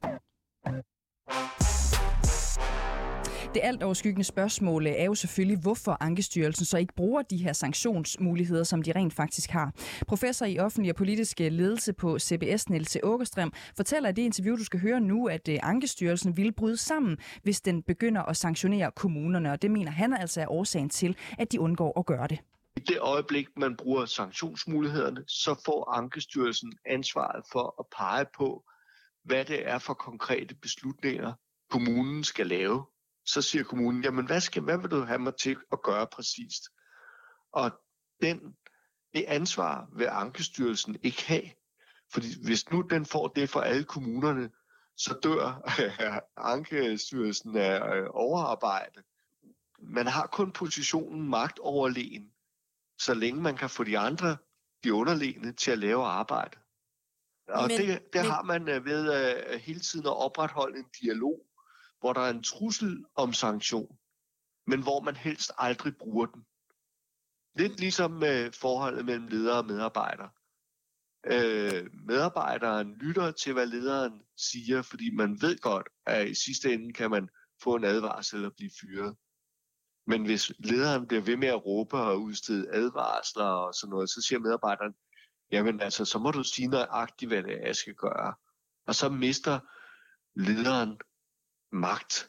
Det 3.55 3.61
alt 3.63 3.83
overskyggende 3.83 4.25
spørgsmål 4.25 4.87
er 4.87 5.05
jo 5.05 5.15
selvfølgelig, 5.15 5.59
hvorfor 5.59 5.97
Ankestyrelsen 6.01 6.65
så 6.65 6.79
ikke 6.79 6.95
bruger 6.95 7.23
de 7.23 7.37
her 7.37 7.53
sanktionsmuligheder, 7.53 8.65
som 8.65 8.83
de 8.83 8.93
rent 8.93 9.15
faktisk 9.15 9.51
har. 9.51 9.73
Professor 10.09 10.47
i 10.47 10.59
offentlig 10.59 10.91
og 10.93 10.97
politisk 10.97 11.41
ledelse 11.41 11.93
på 11.93 12.19
CBS, 12.19 12.69
Niels 12.69 12.97
Åkerstrøm, 13.03 13.53
fortæller 13.77 14.09
i 14.09 14.13
det 14.13 14.23
interview, 14.23 14.57
du 14.57 14.65
skal 14.65 14.81
høre 14.81 15.01
nu, 15.01 15.29
at 15.29 15.49
øh, 15.49 15.59
Ankestyrelsen 15.63 16.37
vil 16.37 16.53
bryde 16.53 16.77
sammen, 16.77 17.17
hvis 17.43 17.61
den 17.61 17.83
begynder 17.83 18.23
at 18.23 18.37
sanktionere 18.37 18.91
kommunerne, 18.97 19.53
og 19.53 19.63
det 19.63 19.71
mener 19.71 19.91
han 19.91 20.13
altså 20.13 20.41
er 20.41 20.51
årsagen 20.51 20.89
til, 20.89 21.17
at 21.39 21.53
de 21.53 21.61
undgår 21.61 21.99
at 21.99 22.07
gøre 22.07 22.27
det. 22.27 22.39
I 22.77 22.81
det 22.81 22.99
øjeblik, 23.01 23.47
man 23.57 23.77
bruger 23.77 24.05
sanktionsmulighederne, 24.05 25.25
så 25.27 25.63
får 25.65 25.91
Ankestyrelsen 25.97 26.73
ansvaret 26.87 27.45
for 27.53 27.75
at 27.81 27.87
pege 27.99 28.27
på, 28.37 28.65
hvad 29.25 29.45
det 29.45 29.69
er 29.69 29.79
for 29.79 29.95
konkrete 29.95 30.55
beslutninger, 30.55 31.33
kommunen 31.71 32.25
skal 32.25 32.47
lave 32.47 32.85
så 33.27 33.43
siger 33.43 33.65
kommunen, 33.65 34.05
jamen 34.05 34.27
hvad, 34.27 34.41
skal, 34.41 34.63
hvad 34.63 34.79
vil 34.79 34.91
du 34.91 35.01
have 35.01 35.19
mig 35.19 35.37
til 35.37 35.57
at 35.73 35.83
gøre 35.83 36.07
præcist? 36.07 36.63
Og 37.53 37.71
den, 38.23 38.57
det 39.15 39.25
ansvar 39.25 39.89
vil 39.97 40.09
Ankestyrelsen 40.11 40.97
ikke 41.03 41.23
have. 41.27 41.51
Fordi 42.13 42.27
hvis 42.45 42.71
nu 42.71 42.81
den 42.81 43.07
får 43.07 43.29
det 43.29 43.51
for 43.51 43.61
alle 43.61 43.85
kommunerne, 43.85 44.51
så 44.97 45.19
dør 45.23 45.71
Ankestyrelsen 46.53 47.57
af 47.57 47.97
øh, 47.97 48.07
overarbejde. 48.11 49.03
Man 49.79 50.07
har 50.07 50.27
kun 50.27 50.53
positionen 50.53 51.29
magtoverlegen, 51.29 52.33
så 52.99 53.15
længe 53.15 53.43
man 53.43 53.57
kan 53.57 53.71
få 53.71 53.85
de 53.85 53.99
andre, 53.99 54.37
de 54.85 54.95
underlegne, 54.95 55.53
til 55.53 55.71
at 55.71 55.79
lave 55.79 56.05
arbejde. 56.05 56.59
Og 57.49 57.69
men, 57.69 57.79
det, 57.81 57.89
det 57.89 58.23
men... 58.23 58.25
har 58.25 58.43
man 58.43 58.69
øh, 58.69 58.85
ved 58.85 59.09
uh, 59.55 59.61
hele 59.61 59.81
tiden 59.81 60.07
at 60.07 60.17
opretholde 60.17 60.79
en 60.79 60.87
dialog 61.03 61.47
hvor 62.05 62.13
der 62.13 62.21
er 62.21 62.31
en 62.31 62.43
trussel 62.43 63.05
om 63.15 63.33
sanktion, 63.33 63.99
men 64.67 64.83
hvor 64.83 65.01
man 65.01 65.17
helst 65.17 65.53
aldrig 65.59 65.97
bruger 65.97 66.27
den. 66.27 66.47
Lidt 67.59 67.81
ligesom 67.81 68.11
med 68.11 68.53
forholdet 68.53 69.05
mellem 69.05 69.27
leder 69.27 69.57
og 69.57 69.67
medarbejder. 69.67 70.29
Øh, 71.27 71.91
medarbejderen 72.07 72.95
lytter 72.95 73.31
til, 73.31 73.53
hvad 73.53 73.67
lederen 73.67 74.23
siger, 74.37 74.83
fordi 74.83 75.15
man 75.15 75.43
ved 75.43 75.59
godt, 75.59 75.89
at 76.07 76.29
i 76.29 76.35
sidste 76.35 76.73
ende 76.73 76.93
kan 76.93 77.11
man 77.11 77.29
få 77.63 77.75
en 77.77 77.85
advarsel 77.85 78.37
eller 78.37 78.51
blive 78.51 78.71
fyret. 78.81 79.17
Men 80.07 80.25
hvis 80.25 80.53
lederen 80.59 81.07
bliver 81.07 81.23
ved 81.23 81.37
med 81.37 81.49
at 81.49 81.67
råbe 81.67 81.97
og 81.97 82.23
udstede 82.23 82.71
advarsler 82.73 83.45
og 83.45 83.75
sådan 83.75 83.91
noget, 83.91 84.11
så 84.11 84.23
siger 84.23 84.39
medarbejderen, 84.39 84.95
jamen 85.53 85.81
altså, 85.81 86.05
så 86.05 86.19
må 86.19 86.31
du 86.31 86.43
sige 86.43 86.69
nøjagtigt, 86.69 87.31
hvad 87.31 87.43
det 87.43 87.53
er, 87.53 87.67
jeg 87.67 87.77
skal 87.77 87.95
gøre. 87.95 88.35
Og 88.87 88.95
så 88.95 89.09
mister 89.09 89.61
lederen 90.37 90.99
magt. 91.75 92.29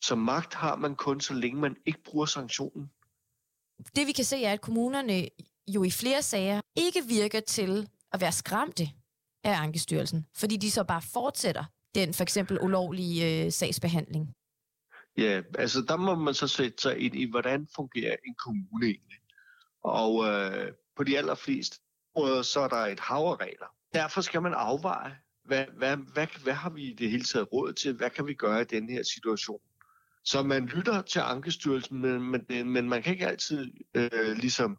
Så 0.00 0.14
magt 0.14 0.54
har 0.54 0.76
man 0.76 0.96
kun, 0.96 1.20
så 1.20 1.34
længe 1.34 1.60
man 1.60 1.76
ikke 1.86 2.02
bruger 2.04 2.26
sanktionen. 2.26 2.90
Det 3.96 4.06
vi 4.06 4.12
kan 4.12 4.24
se 4.24 4.44
er, 4.44 4.52
at 4.52 4.60
kommunerne 4.60 5.28
jo 5.68 5.84
i 5.84 5.90
flere 5.90 6.22
sager 6.22 6.60
ikke 6.76 7.04
virker 7.08 7.40
til 7.40 7.88
at 8.12 8.20
være 8.20 8.32
skræmte 8.32 8.88
af 9.44 9.62
Ankestyrelsen, 9.62 10.26
fordi 10.36 10.56
de 10.56 10.70
så 10.70 10.84
bare 10.84 11.02
fortsætter 11.02 11.64
den 11.94 12.14
for 12.14 12.22
eksempel 12.22 12.60
ulovlige 12.60 13.44
øh, 13.44 13.52
sagsbehandling. 13.52 14.34
Ja, 15.16 15.42
altså 15.58 15.80
der 15.88 15.96
må 15.96 16.14
man 16.14 16.34
så 16.34 16.48
sætte 16.48 16.82
sig 16.82 16.98
ind 16.98 17.14
i, 17.14 17.30
hvordan 17.30 17.68
fungerer 17.76 18.16
en 18.26 18.34
kommune 18.34 18.86
egentlig. 18.86 19.18
Og 19.84 20.24
øh, 20.28 20.72
på 20.96 21.04
de 21.04 21.18
allerfleste 21.18 21.78
områder, 22.16 22.42
så 22.42 22.60
er 22.60 22.68
der 22.68 22.76
et 22.76 23.00
hav 23.00 23.18
af 23.18 23.36
regler. 23.40 23.66
Derfor 23.94 24.20
skal 24.20 24.42
man 24.42 24.54
afveje, 24.54 25.18
hvad, 25.44 25.64
hvad, 25.76 25.96
hvad, 25.96 26.26
hvad 26.42 26.52
har 26.52 26.70
vi 26.70 26.82
i 26.82 26.94
det 26.94 27.10
hele 27.10 27.24
taget 27.24 27.52
råd 27.52 27.72
til? 27.72 27.92
Hvad 27.92 28.10
kan 28.10 28.26
vi 28.26 28.34
gøre 28.34 28.60
i 28.60 28.64
den 28.64 28.88
her 28.88 29.02
situation? 29.02 29.60
Så 30.24 30.42
man 30.42 30.66
lytter 30.66 31.02
til 31.02 31.20
Ankestyrelsen, 31.20 31.98
men, 31.98 32.30
men, 32.48 32.70
men 32.70 32.88
man 32.88 33.02
kan 33.02 33.12
ikke 33.12 33.26
altid 33.26 33.72
øh, 33.94 34.36
ligesom 34.36 34.78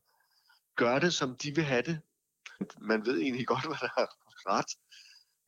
gøre 0.76 1.00
det, 1.00 1.14
som 1.14 1.36
de 1.36 1.56
vil 1.56 1.64
have 1.64 1.82
det. 1.82 2.00
Man 2.82 3.06
ved 3.06 3.22
egentlig 3.22 3.48
godt, 3.48 3.66
hvad 3.68 3.78
der 3.82 4.02
er 4.02 4.08
ret. 4.50 4.72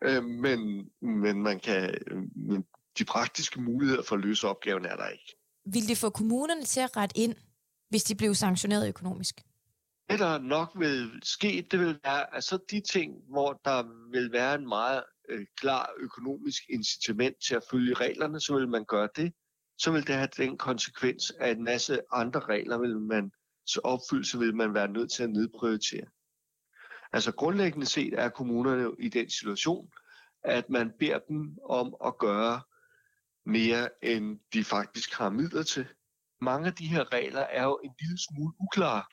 Øh, 0.04 0.24
men, 0.24 0.90
men 1.02 1.44
man 1.44 1.60
kan, 1.60 1.98
men 2.36 2.66
de 2.98 3.06
praktiske 3.06 3.62
muligheder 3.62 4.04
for 4.04 4.16
at 4.16 4.22
løse 4.22 4.48
opgaven 4.48 4.86
er 4.86 4.96
der 4.96 5.08
ikke. 5.08 5.36
Vil 5.66 5.88
det 5.88 5.98
få 5.98 6.10
kommunerne 6.10 6.64
til 6.64 6.80
at 6.80 6.98
rette 6.98 7.18
ind, 7.18 7.36
hvis 7.90 8.04
de 8.04 8.16
blev 8.16 8.36
sanktioneret 8.36 8.88
økonomisk? 8.88 9.42
Det, 10.10 10.20
der 10.20 10.38
nok 10.38 10.72
vil 10.76 11.20
ske, 11.24 11.68
det 11.72 11.80
vil 11.80 12.00
være 12.04 12.36
altså 12.36 12.60
de 12.72 12.82
ting, 12.82 13.14
hvor 13.30 13.62
der 13.66 14.10
vil 14.12 14.32
være 14.32 14.56
en 14.56 14.68
meget 14.68 15.04
øh, 15.30 15.46
klar 15.58 15.90
økonomisk 15.98 16.64
incitament 16.70 17.36
til 17.48 17.56
at 17.56 17.64
følge 17.72 17.94
reglerne, 17.94 18.40
så 18.40 18.54
vil 18.58 18.68
man 18.68 18.86
gøre 18.86 19.10
det. 19.16 19.34
Så 19.78 19.92
vil 19.92 20.08
det 20.08 20.16
have 20.16 20.30
den 20.38 20.58
konsekvens, 20.58 21.32
at 21.40 21.58
en 21.58 21.64
masse 21.64 22.00
andre 22.12 22.40
regler 22.40 22.78
vil 22.78 23.00
man 23.00 23.32
så 23.68 23.82
opfyldelse 23.84 24.40
vil 24.40 24.56
man 24.56 24.74
være 24.74 24.88
nødt 24.88 25.12
til 25.12 25.24
at 25.24 25.30
nedprioritere. 25.30 26.06
Altså 27.14 27.32
grundlæggende 27.32 27.86
set 27.86 28.14
er 28.14 28.30
kommunerne 28.30 28.96
i 29.00 29.10
den 29.10 29.30
situation, 29.30 29.90
at 30.44 30.70
man 30.70 30.92
beder 31.00 31.20
dem 31.20 31.58
om 31.70 31.96
at 32.06 32.18
gøre 32.18 32.62
mere, 33.46 33.90
end 34.04 34.40
de 34.54 34.64
faktisk 34.64 35.14
har 35.14 35.30
midler 35.30 35.64
til. 35.64 35.88
Mange 36.42 36.68
af 36.68 36.74
de 36.74 36.88
her 36.88 37.14
regler 37.14 37.42
er 37.42 37.64
jo 37.64 37.80
en 37.84 37.92
lille 38.00 38.18
smule 38.18 38.54
uklare. 38.60 39.04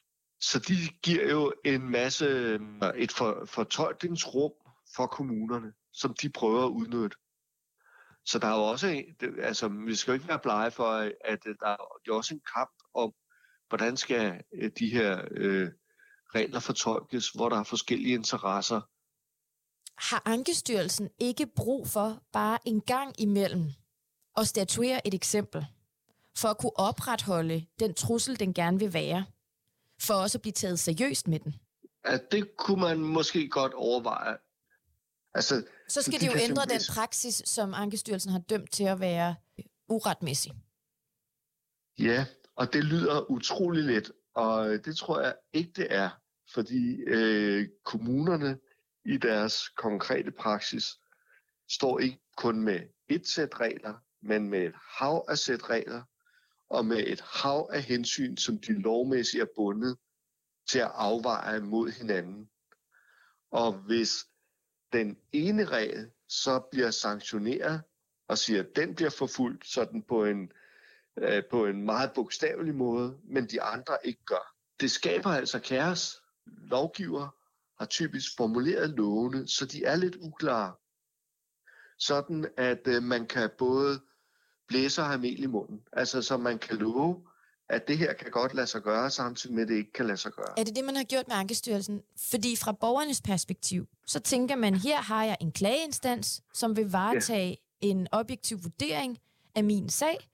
Så 0.50 0.58
de 0.58 0.74
giver 1.02 1.30
jo 1.30 1.52
en 1.64 1.90
masse, 1.90 2.24
øh, 2.24 2.60
et 2.96 3.12
for, 3.12 3.44
fortolkningsrum 3.44 4.52
for 4.96 5.06
kommunerne, 5.06 5.72
som 5.92 6.14
de 6.22 6.28
prøver 6.30 6.64
at 6.64 6.70
udnytte. 6.70 7.16
Så 8.26 8.38
der 8.38 8.46
er 8.46 8.56
jo 8.56 8.62
også, 8.62 9.04
altså 9.42 9.68
vi 9.68 9.94
skal 9.94 10.12
jo 10.12 10.14
ikke 10.14 10.28
være 10.28 10.38
blege 10.38 10.70
for, 10.70 11.10
at 11.24 11.46
øh, 11.46 11.54
der 11.60 11.68
er 11.68 11.76
også 12.10 12.34
en 12.34 12.40
kamp 12.56 12.70
om, 12.94 13.12
hvordan 13.68 13.96
skal 13.96 14.40
øh, 14.54 14.70
de 14.78 14.88
her 14.88 15.24
øh, 15.30 15.68
regler 16.34 16.60
fortolkes, 16.60 17.30
hvor 17.30 17.48
der 17.48 17.58
er 17.58 17.64
forskellige 17.64 18.14
interesser. 18.14 18.80
Har 19.98 20.22
Ankestyrelsen 20.24 21.10
ikke 21.18 21.46
brug 21.46 21.88
for 21.88 22.22
bare 22.32 22.58
en 22.64 22.80
gang 22.80 23.20
imellem 23.20 23.66
at 24.36 24.46
statuere 24.46 25.06
et 25.06 25.14
eksempel, 25.14 25.66
for 26.36 26.48
at 26.48 26.58
kunne 26.58 26.78
opretholde 26.78 27.66
den 27.80 27.94
trussel, 27.94 28.40
den 28.40 28.54
gerne 28.54 28.78
vil 28.78 28.92
være? 28.92 29.24
For 30.00 30.14
også 30.14 30.38
at 30.38 30.42
blive 30.42 30.52
taget 30.52 30.78
seriøst 30.78 31.28
med 31.28 31.40
den? 31.40 31.54
Ja, 32.06 32.18
det 32.30 32.56
kunne 32.56 32.80
man 32.80 32.98
måske 32.98 33.48
godt 33.48 33.74
overveje. 33.74 34.36
Altså, 35.34 35.64
så 35.88 36.02
skal 36.02 36.20
det 36.20 36.26
jo 36.26 36.32
ændre 36.40 36.64
den 36.64 36.80
praksis, 36.94 37.42
som 37.46 37.74
Ankestyrelsen 37.74 38.32
har 38.32 38.38
dømt 38.38 38.72
til 38.72 38.84
at 38.84 39.00
være 39.00 39.34
uretmæssig. 39.88 40.52
Ja, 41.98 42.26
og 42.56 42.72
det 42.72 42.84
lyder 42.84 43.30
utrolig 43.30 43.84
let, 43.84 44.12
og 44.34 44.84
det 44.84 44.96
tror 44.96 45.20
jeg 45.20 45.34
ikke, 45.52 45.72
det 45.76 45.86
er, 45.90 46.10
fordi 46.54 47.00
øh, 47.06 47.68
kommunerne 47.84 48.58
i 49.04 49.16
deres 49.16 49.68
konkrete 49.68 50.30
praksis 50.30 50.98
står 51.70 51.98
ikke 51.98 52.20
kun 52.36 52.60
med 52.60 52.80
et 53.08 53.28
sæt 53.28 53.60
regler, 53.60 53.94
men 54.22 54.48
med 54.48 54.62
et 54.62 54.74
hav 54.98 55.24
af 55.28 55.38
sæt 55.38 55.70
regler, 55.70 56.02
og 56.74 56.86
med 56.86 57.04
et 57.06 57.20
hav 57.20 57.70
af 57.72 57.82
hensyn, 57.82 58.36
som 58.36 58.58
de 58.58 58.72
lovmæssigt 58.72 59.42
er 59.42 59.46
bundet 59.56 59.96
til 60.68 60.78
at 60.78 60.90
afveje 60.94 61.60
mod 61.60 61.90
hinanden. 61.90 62.50
Og 63.50 63.72
hvis 63.72 64.10
den 64.92 65.18
ene 65.32 65.64
regel 65.64 66.10
så 66.28 66.60
bliver 66.70 66.90
sanktioneret 66.90 67.82
og 68.28 68.38
siger, 68.38 68.60
at 68.60 68.76
den 68.76 68.94
bliver 68.94 69.10
forfulgt 69.10 69.66
sådan 69.66 70.02
på 70.02 70.24
en, 70.24 70.52
øh, 71.18 71.42
på 71.50 71.66
en 71.66 71.84
meget 71.84 72.12
bogstavelig 72.14 72.74
måde, 72.74 73.18
men 73.24 73.46
de 73.46 73.62
andre 73.62 73.96
ikke 74.04 74.24
gør. 74.24 74.54
Det 74.80 74.90
skaber 74.90 75.30
altså 75.30 75.58
kaos. 75.60 76.22
Lovgiver 76.46 77.28
har 77.78 77.86
typisk 77.86 78.36
formuleret 78.36 78.90
lovene, 78.90 79.48
så 79.48 79.66
de 79.66 79.84
er 79.84 79.96
lidt 79.96 80.16
uklare. 80.16 80.74
Sådan 81.98 82.52
at 82.56 82.80
øh, 82.86 83.02
man 83.02 83.26
kan 83.26 83.50
både 83.58 84.00
blæser 84.74 85.04
have 85.04 85.18
mel 85.18 85.42
i 85.42 85.46
munden. 85.46 85.80
Altså, 85.92 86.22
så 86.22 86.36
man 86.36 86.58
kan 86.58 86.76
love, 86.76 87.16
at 87.68 87.88
det 87.88 87.98
her 87.98 88.12
kan 88.12 88.30
godt 88.30 88.54
lade 88.54 88.66
sig 88.66 88.82
gøre, 88.82 89.10
samtidig 89.10 89.54
med, 89.54 89.62
at 89.62 89.68
det 89.68 89.74
ikke 89.74 89.92
kan 89.92 90.06
lade 90.06 90.16
sig 90.16 90.32
gøre. 90.32 90.58
Er 90.58 90.64
det 90.64 90.76
det, 90.76 90.84
man 90.84 90.96
har 90.96 91.04
gjort 91.04 91.28
med 91.28 91.36
Ankestyrelsen? 91.36 92.02
Fordi 92.30 92.56
fra 92.56 92.72
borgernes 92.72 93.22
perspektiv, 93.22 93.86
så 94.06 94.20
tænker 94.20 94.56
man, 94.56 94.74
her 94.74 95.02
har 95.02 95.24
jeg 95.24 95.36
en 95.40 95.52
klageinstans, 95.52 96.42
som 96.54 96.76
vil 96.76 96.90
varetage 96.90 97.48
ja. 97.48 97.86
en 97.86 98.08
objektiv 98.12 98.64
vurdering 98.64 99.18
af 99.54 99.64
min 99.64 99.88
sag, 99.88 100.30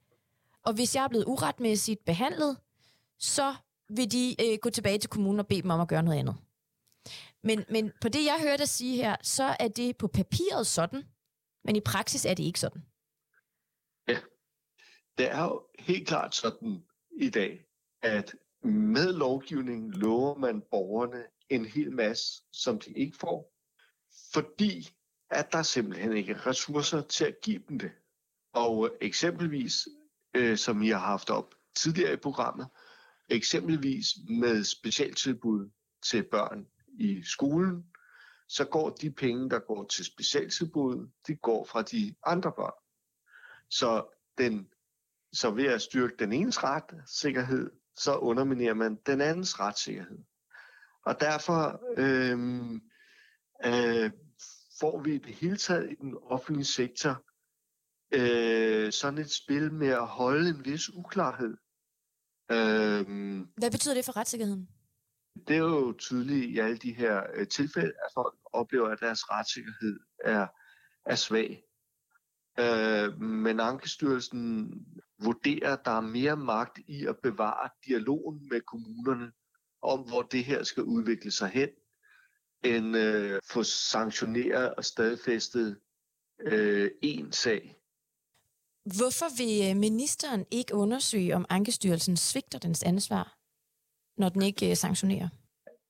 og 0.65 0.73
hvis 0.73 0.95
jeg 0.95 1.03
er 1.03 1.07
blevet 1.07 1.25
uretmæssigt 1.25 2.05
behandlet, 2.05 2.57
så 3.19 3.55
vil 3.89 4.11
de 4.11 4.35
øh, 4.41 4.57
gå 4.61 4.69
tilbage 4.69 4.97
til 4.97 5.09
kommunen 5.09 5.39
og 5.39 5.47
bede 5.47 5.61
dem 5.61 5.69
om 5.69 5.81
at 5.81 5.87
gøre 5.87 6.03
noget 6.03 6.19
andet. 6.19 6.35
Men, 7.43 7.65
men 7.69 7.91
på 8.01 8.09
det, 8.09 8.25
jeg 8.25 8.39
hørte 8.41 8.57
dig 8.57 8.69
sige 8.69 8.95
her, 8.95 9.15
så 9.23 9.55
er 9.59 9.67
det 9.67 9.97
på 9.97 10.07
papiret 10.07 10.67
sådan, 10.67 11.03
men 11.63 11.75
i 11.75 11.79
praksis 11.79 12.25
er 12.25 12.33
det 12.33 12.43
ikke 12.43 12.59
sådan. 12.59 12.81
Det 15.17 15.31
er 15.31 15.43
jo 15.43 15.67
helt 15.79 16.07
klart 16.07 16.35
sådan 16.35 16.83
i 17.11 17.29
dag, 17.29 17.65
at 18.01 18.35
med 18.63 19.13
lovgivningen 19.13 19.91
lover 19.91 20.37
man 20.37 20.61
borgerne 20.71 21.23
en 21.49 21.65
hel 21.65 21.91
masse, 21.91 22.43
som 22.51 22.79
de 22.79 22.91
ikke 22.91 23.17
får, 23.17 23.53
fordi 24.33 24.89
at 25.29 25.51
der 25.51 25.63
simpelthen 25.63 26.17
ikke 26.17 26.31
er 26.31 26.47
ressourcer 26.47 27.01
til 27.01 27.25
at 27.25 27.35
give 27.43 27.63
dem 27.69 27.79
det. 27.79 27.91
Og 28.53 28.97
eksempelvis, 29.01 29.87
øh, 30.33 30.57
som 30.57 30.81
I 30.81 30.89
har 30.89 30.99
haft 30.99 31.29
op 31.29 31.55
tidligere 31.75 32.13
i 32.13 32.17
programmet, 32.17 32.67
eksempelvis 33.29 34.05
med 34.29 34.63
specialtilbud 34.63 35.69
til 36.03 36.23
børn 36.23 36.67
i 36.99 37.23
skolen, 37.23 37.85
så 38.47 38.65
går 38.65 38.89
de 38.89 39.11
penge, 39.11 39.49
der 39.49 39.59
går 39.59 39.85
til 39.85 40.05
specialtilbud, 40.05 41.09
de 41.27 41.35
går 41.35 41.65
fra 41.65 41.81
de 41.81 42.15
andre 42.25 42.51
børn. 42.51 42.73
Så, 43.69 44.05
den, 44.37 44.69
så 45.33 45.51
ved 45.51 45.65
at 45.65 45.81
styrke 45.81 46.15
den 46.19 46.33
enes 46.33 46.63
retssikkerhed, 46.63 47.71
så 47.95 48.15
underminerer 48.15 48.73
man 48.73 48.95
den 49.05 49.21
andens 49.21 49.59
retssikkerhed. 49.59 50.19
Og 51.05 51.19
derfor 51.19 51.81
øh, 51.97 52.39
øh, 53.65 54.11
får 54.79 55.01
vi 55.03 55.17
det 55.17 55.33
hele 55.35 55.57
taget 55.57 55.91
i 55.91 55.95
den 55.95 56.17
offentlige 56.23 56.65
sektor 56.65 57.23
øh, 58.13 58.91
sådan 58.91 59.19
et 59.19 59.31
spil 59.31 59.73
med 59.73 59.87
at 59.87 60.07
holde 60.07 60.49
en 60.49 60.65
vis 60.65 60.93
uklarhed. 60.93 61.57
Øh, 62.51 63.05
Hvad 63.57 63.71
betyder 63.71 63.93
det 63.93 64.05
for 64.05 64.17
retssikkerheden? 64.17 64.67
Det 65.47 65.55
er 65.55 65.59
jo 65.59 65.93
tydeligt 65.99 66.45
i 66.45 66.59
alle 66.59 66.77
de 66.77 66.93
her 66.93 67.23
øh, 67.33 67.47
tilfælde, 67.47 67.87
at 68.05 68.09
folk 68.13 68.35
oplever, 68.53 68.87
at 68.87 68.99
deres 68.99 69.29
retssikkerhed 69.31 69.99
er, 70.23 70.47
er 71.05 71.15
svag. 71.15 71.63
Øh, 72.59 73.21
men 73.21 73.59
Ankestyrelsen 73.59 74.71
vurderer, 75.23 75.73
at 75.73 75.85
der 75.85 75.91
er 75.91 76.01
mere 76.01 76.37
magt 76.37 76.79
i 76.87 77.05
at 77.05 77.15
bevare 77.23 77.69
dialogen 77.87 78.47
med 78.49 78.61
kommunerne 78.61 79.31
om, 79.81 79.99
hvor 79.99 80.21
det 80.21 80.45
her 80.45 80.63
skal 80.63 80.83
udvikle 80.83 81.31
sig 81.31 81.49
hen, 81.49 81.69
end 82.63 82.97
øh, 82.97 83.39
få 83.51 83.63
sanktioneret 83.63 84.75
og 84.75 84.85
stadfæstet 84.85 85.79
øh, 86.41 86.91
en 87.01 87.31
sag. 87.31 87.75
Hvorfor 88.85 89.37
vil 89.37 89.69
øh, 89.69 89.77
ministeren 89.79 90.45
ikke 90.51 90.75
undersøge, 90.75 91.35
om 91.35 91.45
Ankestyrelsen 91.49 92.17
svigter 92.17 92.59
dens 92.59 92.83
ansvar, 92.83 93.37
når 94.17 94.29
den 94.29 94.41
ikke 94.41 94.69
øh, 94.69 94.75
sanktionerer? 94.75 95.29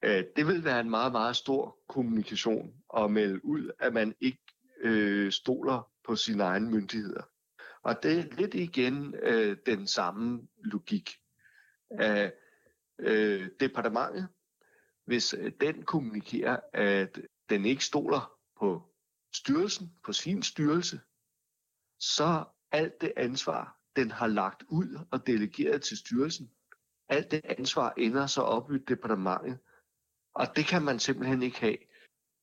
Øh, 0.03 0.23
det 0.35 0.47
vil 0.47 0.63
være 0.63 0.79
en 0.79 0.89
meget, 0.89 1.11
meget 1.11 1.35
stor 1.35 1.77
kommunikation 1.89 2.73
at 2.97 3.11
melde 3.11 3.45
ud, 3.45 3.71
at 3.79 3.93
man 3.93 4.15
ikke 4.21 4.43
øh, 4.81 5.31
stoler 5.31 5.91
på 6.05 6.15
sine 6.15 6.43
egne 6.43 6.71
myndigheder. 6.71 7.23
Og 7.83 8.03
det 8.03 8.19
er 8.19 8.35
lidt 8.35 8.53
igen 8.53 9.15
øh, 9.15 9.57
den 9.65 9.87
samme 9.87 10.47
logik 10.63 11.09
af 11.89 12.33
øh, 12.99 13.49
departementet. 13.59 14.27
Hvis 15.05 15.33
øh, 15.33 15.51
den 15.61 15.85
kommunikerer, 15.85 16.59
at 16.73 17.21
den 17.49 17.65
ikke 17.65 17.85
stoler 17.85 18.33
på 18.59 18.93
styrelsen, 19.33 19.93
på 20.03 20.13
sin 20.13 20.43
styrelse, 20.43 20.99
så 21.99 22.45
alt 22.71 23.01
det 23.01 23.13
ansvar, 23.17 23.79
den 23.95 24.11
har 24.11 24.27
lagt 24.27 24.63
ud 24.69 24.99
og 25.11 25.27
delegeret 25.27 25.81
til 25.81 25.97
styrelsen, 25.97 26.51
alt 27.09 27.31
det 27.31 27.41
ansvar 27.43 27.93
ender 27.97 28.27
så 28.27 28.41
op 28.41 28.71
i 28.71 28.77
departementet. 28.77 29.59
Og 30.33 30.47
det 30.55 30.65
kan 30.65 30.81
man 30.81 30.99
simpelthen 30.99 31.43
ikke 31.43 31.59
have. 31.59 31.77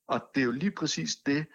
Og 0.07 0.20
det 0.35 0.40
er 0.40 0.44
jo 0.44 0.51
lige 0.51 0.70
præcis 0.70 1.16
det, 1.16 1.46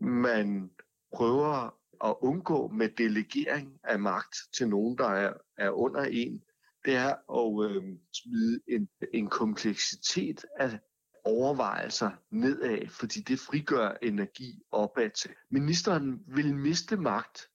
man 0.00 0.70
prøver 1.12 1.75
at 2.04 2.16
undgå 2.20 2.68
med 2.68 2.88
delegering 2.88 3.80
af 3.84 3.98
magt 3.98 4.36
til 4.56 4.68
nogen, 4.68 4.98
der 4.98 5.08
er, 5.08 5.32
er 5.58 5.70
under 5.70 6.02
en. 6.02 6.42
Det 6.84 6.94
er 6.94 7.14
at 7.40 7.70
øh, 7.70 7.82
smide 8.12 8.60
en, 8.68 8.88
en 9.14 9.28
kompleksitet 9.28 10.44
af 10.58 10.78
overvejelser 11.24 12.10
nedad, 12.30 12.88
fordi 12.88 13.20
det 13.20 13.38
frigør 13.38 13.96
energi 14.02 14.62
opad 14.70 15.10
til. 15.10 15.30
Ministeren 15.50 16.22
vil 16.26 16.56
miste 16.56 16.96
magt 16.96 17.48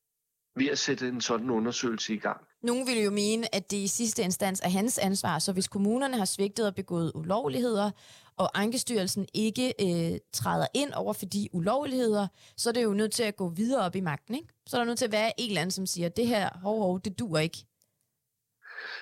ved 0.55 0.67
at 0.67 0.79
sætte 0.79 1.07
en 1.07 1.21
sådan 1.21 1.49
undersøgelse 1.49 2.13
i 2.13 2.17
gang. 2.17 2.47
Nogle 2.63 2.85
vil 2.85 3.03
jo 3.03 3.11
mene, 3.11 3.55
at 3.55 3.71
det 3.71 3.77
i 3.77 3.87
sidste 3.87 4.23
instans 4.23 4.61
er 4.63 4.69
hans 4.69 4.97
ansvar, 4.97 5.39
så 5.39 5.53
hvis 5.53 5.67
kommunerne 5.67 6.17
har 6.17 6.25
svigtet 6.25 6.67
og 6.67 6.75
begået 6.75 7.11
ulovligheder, 7.15 7.91
og 8.37 8.59
Ankestyrelsen 8.61 9.27
ikke 9.33 9.73
øh, 9.81 10.19
træder 10.33 10.67
ind 10.73 10.93
over 10.93 11.13
for 11.13 11.25
de 11.25 11.49
ulovligheder, 11.53 12.27
så 12.57 12.69
er 12.69 12.73
det 12.73 12.83
jo 12.83 12.93
nødt 12.93 13.13
til 13.13 13.23
at 13.23 13.35
gå 13.35 13.49
videre 13.49 13.85
op 13.85 13.95
i 13.95 13.99
magten. 13.99 14.35
Ikke? 14.35 14.47
Så 14.67 14.77
er 14.77 14.81
der 14.81 14.85
nødt 14.85 14.97
til 14.97 15.05
at 15.05 15.11
være 15.11 15.31
en 15.37 15.49
eller 15.49 15.61
anden, 15.61 15.71
som 15.71 15.85
siger, 15.85 16.09
det 16.09 16.27
her, 16.27 16.49
hov, 16.63 16.79
hov, 16.79 17.01
det 17.01 17.19
dur 17.19 17.37
ikke. 17.37 17.65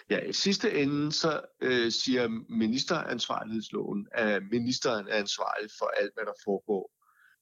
Ja, 0.10 0.20
i 0.20 0.34
sidste 0.34 0.82
ende 0.82 1.12
så 1.12 1.42
øh, 1.62 1.92
siger 1.92 2.28
ministeransvarlighedsloven, 2.50 4.08
at 4.12 4.44
ministeren 4.52 5.08
er 5.08 5.16
ansvarlig 5.16 5.70
for 5.80 5.92
alt, 6.02 6.14
hvad 6.14 6.26
der 6.26 6.34
foregår 6.46 6.92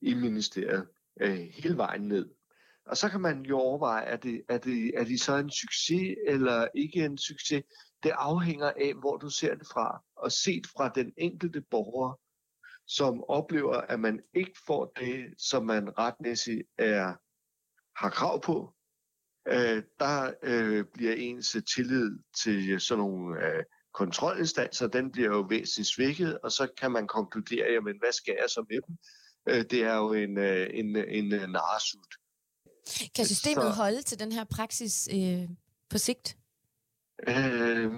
i 0.01 0.13
ministeriet 0.13 0.87
øh, 1.21 1.47
hele 1.53 1.77
vejen 1.77 2.01
ned. 2.01 2.29
Og 2.89 2.97
så 2.97 3.09
kan 3.09 3.21
man 3.21 3.41
jo 3.41 3.57
overveje, 3.57 4.03
er 4.03 4.17
det, 4.17 4.41
er, 4.49 4.57
det, 4.57 4.91
er 4.95 5.03
det 5.03 5.21
så 5.21 5.35
en 5.35 5.51
succes 5.51 6.15
eller 6.27 6.67
ikke 6.75 7.05
en 7.05 7.17
succes? 7.17 7.63
Det 8.03 8.11
afhænger 8.15 8.67
af, 8.67 8.93
hvor 8.99 9.17
du 9.17 9.29
ser 9.29 9.55
det 9.55 9.67
fra. 9.67 10.03
Og 10.15 10.31
set 10.31 10.67
fra 10.67 10.89
den 10.95 11.13
enkelte 11.17 11.61
borger, 11.61 12.19
som 12.87 13.23
oplever, 13.23 13.73
at 13.73 13.99
man 13.99 14.19
ikke 14.33 14.59
får 14.65 14.91
det, 14.99 15.33
som 15.37 15.65
man 15.65 15.97
retmæssigt 15.97 16.61
er, 16.77 17.13
har 18.03 18.09
krav 18.09 18.41
på, 18.41 18.73
øh, 19.47 19.83
der 19.99 20.33
øh, 20.43 20.85
bliver 20.93 21.13
ens 21.13 21.57
tillid 21.75 22.19
til 22.43 22.81
sådan 22.81 23.03
nogle 23.03 23.45
øh, 23.45 23.63
kontrolinstanser, 23.93 24.87
den 24.87 25.11
bliver 25.11 25.29
jo 25.29 25.41
væsentligt 25.49 25.89
svækket, 25.89 26.39
og 26.39 26.51
så 26.51 26.67
kan 26.77 26.91
man 26.91 27.07
konkludere, 27.07 27.71
jamen 27.71 27.99
hvad 27.99 28.11
skal 28.11 28.35
jeg 28.39 28.49
så 28.49 28.65
med 28.69 28.79
dem? 28.87 28.97
Øh, 29.49 29.63
det 29.71 29.83
er 29.83 29.95
jo 29.95 30.13
en, 30.13 30.37
øh, 30.37 30.67
en, 30.73 30.95
en, 30.95 31.33
en 31.33 31.49
narsut. 31.49 32.26
Kan 33.15 33.25
systemet 33.25 33.63
så, 33.63 33.69
holde 33.69 34.01
til 34.01 34.19
den 34.19 34.31
her 34.31 34.43
praksis 34.43 35.09
øh, 35.13 35.49
på 35.89 35.97
sigt? 35.97 36.37
Øh, 37.27 37.91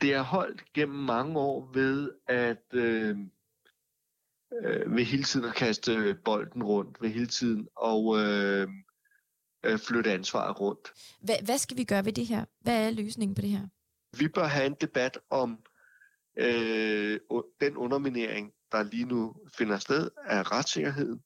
det 0.00 0.12
er 0.14 0.22
holdt 0.22 0.72
gennem 0.72 0.98
mange 0.98 1.38
år 1.38 1.70
ved 1.74 2.10
at 2.28 2.64
øh, 2.72 3.16
øh, 4.62 4.96
ved 4.96 5.04
hele 5.04 5.24
tiden 5.24 5.46
at 5.46 5.54
kaste 5.54 6.14
bolden 6.24 6.62
rundt, 6.62 7.02
ved 7.02 7.08
hele 7.08 7.26
tiden 7.26 7.68
og 7.76 8.18
øh, 8.18 8.68
øh, 9.64 9.78
flytte 9.78 10.12
ansvaret 10.12 10.60
rundt. 10.60 10.92
Hvad, 11.20 11.36
hvad 11.44 11.58
skal 11.58 11.76
vi 11.76 11.84
gøre 11.84 12.04
ved 12.04 12.12
det 12.12 12.26
her? 12.26 12.44
Hvad 12.60 12.86
er 12.86 12.90
løsningen 12.90 13.34
på 13.34 13.42
det 13.42 13.50
her? 13.50 13.68
Vi 14.18 14.28
bør 14.28 14.44
have 14.44 14.66
en 14.66 14.76
debat 14.80 15.18
om 15.30 15.58
øh, 16.38 17.20
den 17.60 17.76
underminering, 17.76 18.52
der 18.72 18.82
lige 18.82 19.04
nu 19.04 19.34
finder 19.58 19.78
sted 19.78 20.10
af 20.26 20.52
retssikkerheden, 20.52 21.22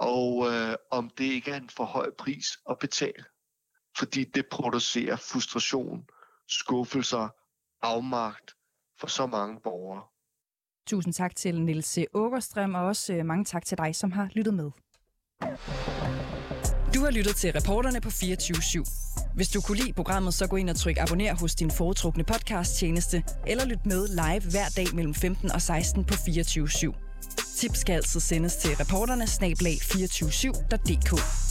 og 0.00 0.46
øh, 0.50 0.74
om 0.90 1.10
det 1.18 1.24
ikke 1.24 1.50
er 1.50 1.56
en 1.56 1.70
for 1.70 1.84
høj 1.84 2.10
pris 2.18 2.46
at 2.70 2.78
betale. 2.78 3.24
Fordi 3.98 4.24
det 4.24 4.44
producerer 4.50 5.16
frustration, 5.16 6.06
skuffelser, 6.48 7.28
afmagt 7.82 8.54
for 9.00 9.06
så 9.06 9.26
mange 9.26 9.60
borgere. 9.64 10.02
Tusind 10.86 11.14
tak 11.14 11.36
til 11.36 11.60
Nils 11.60 11.98
Ågerstrøm, 12.14 12.74
og 12.74 12.82
også 12.82 13.12
øh, 13.12 13.26
mange 13.26 13.44
tak 13.44 13.64
til 13.64 13.78
dig, 13.78 13.96
som 13.96 14.12
har 14.12 14.28
lyttet 14.32 14.54
med. 14.54 14.70
Du 16.94 17.00
har 17.00 17.10
lyttet 17.10 17.36
til 17.36 17.52
reporterne 17.52 18.00
på 18.00 18.10
24 18.10 18.56
/7. 18.56 19.34
Hvis 19.34 19.48
du 19.48 19.60
kunne 19.60 19.78
lide 19.78 19.92
programmet, 19.92 20.34
så 20.34 20.48
gå 20.48 20.56
ind 20.56 20.70
og 20.70 20.76
tryk 20.76 20.96
abonner 20.98 21.34
hos 21.34 21.54
din 21.54 21.70
foretrukne 21.70 22.24
podcast-tjeneste, 22.24 23.24
eller 23.46 23.64
lyt 23.64 23.86
med 23.86 24.08
live 24.08 24.50
hver 24.50 24.68
dag 24.76 24.94
mellem 24.94 25.14
15 25.14 25.52
og 25.52 25.62
16 25.62 26.04
på 26.04 26.14
24 26.26 26.68
/7. 26.68 27.09
Tips 27.60 27.78
skal 27.78 27.92
altså 27.92 28.20
sendes 28.20 28.56
til 28.56 28.76
reporterne 28.76 29.26
snablag 29.26 29.78
247.dk. 29.82 31.49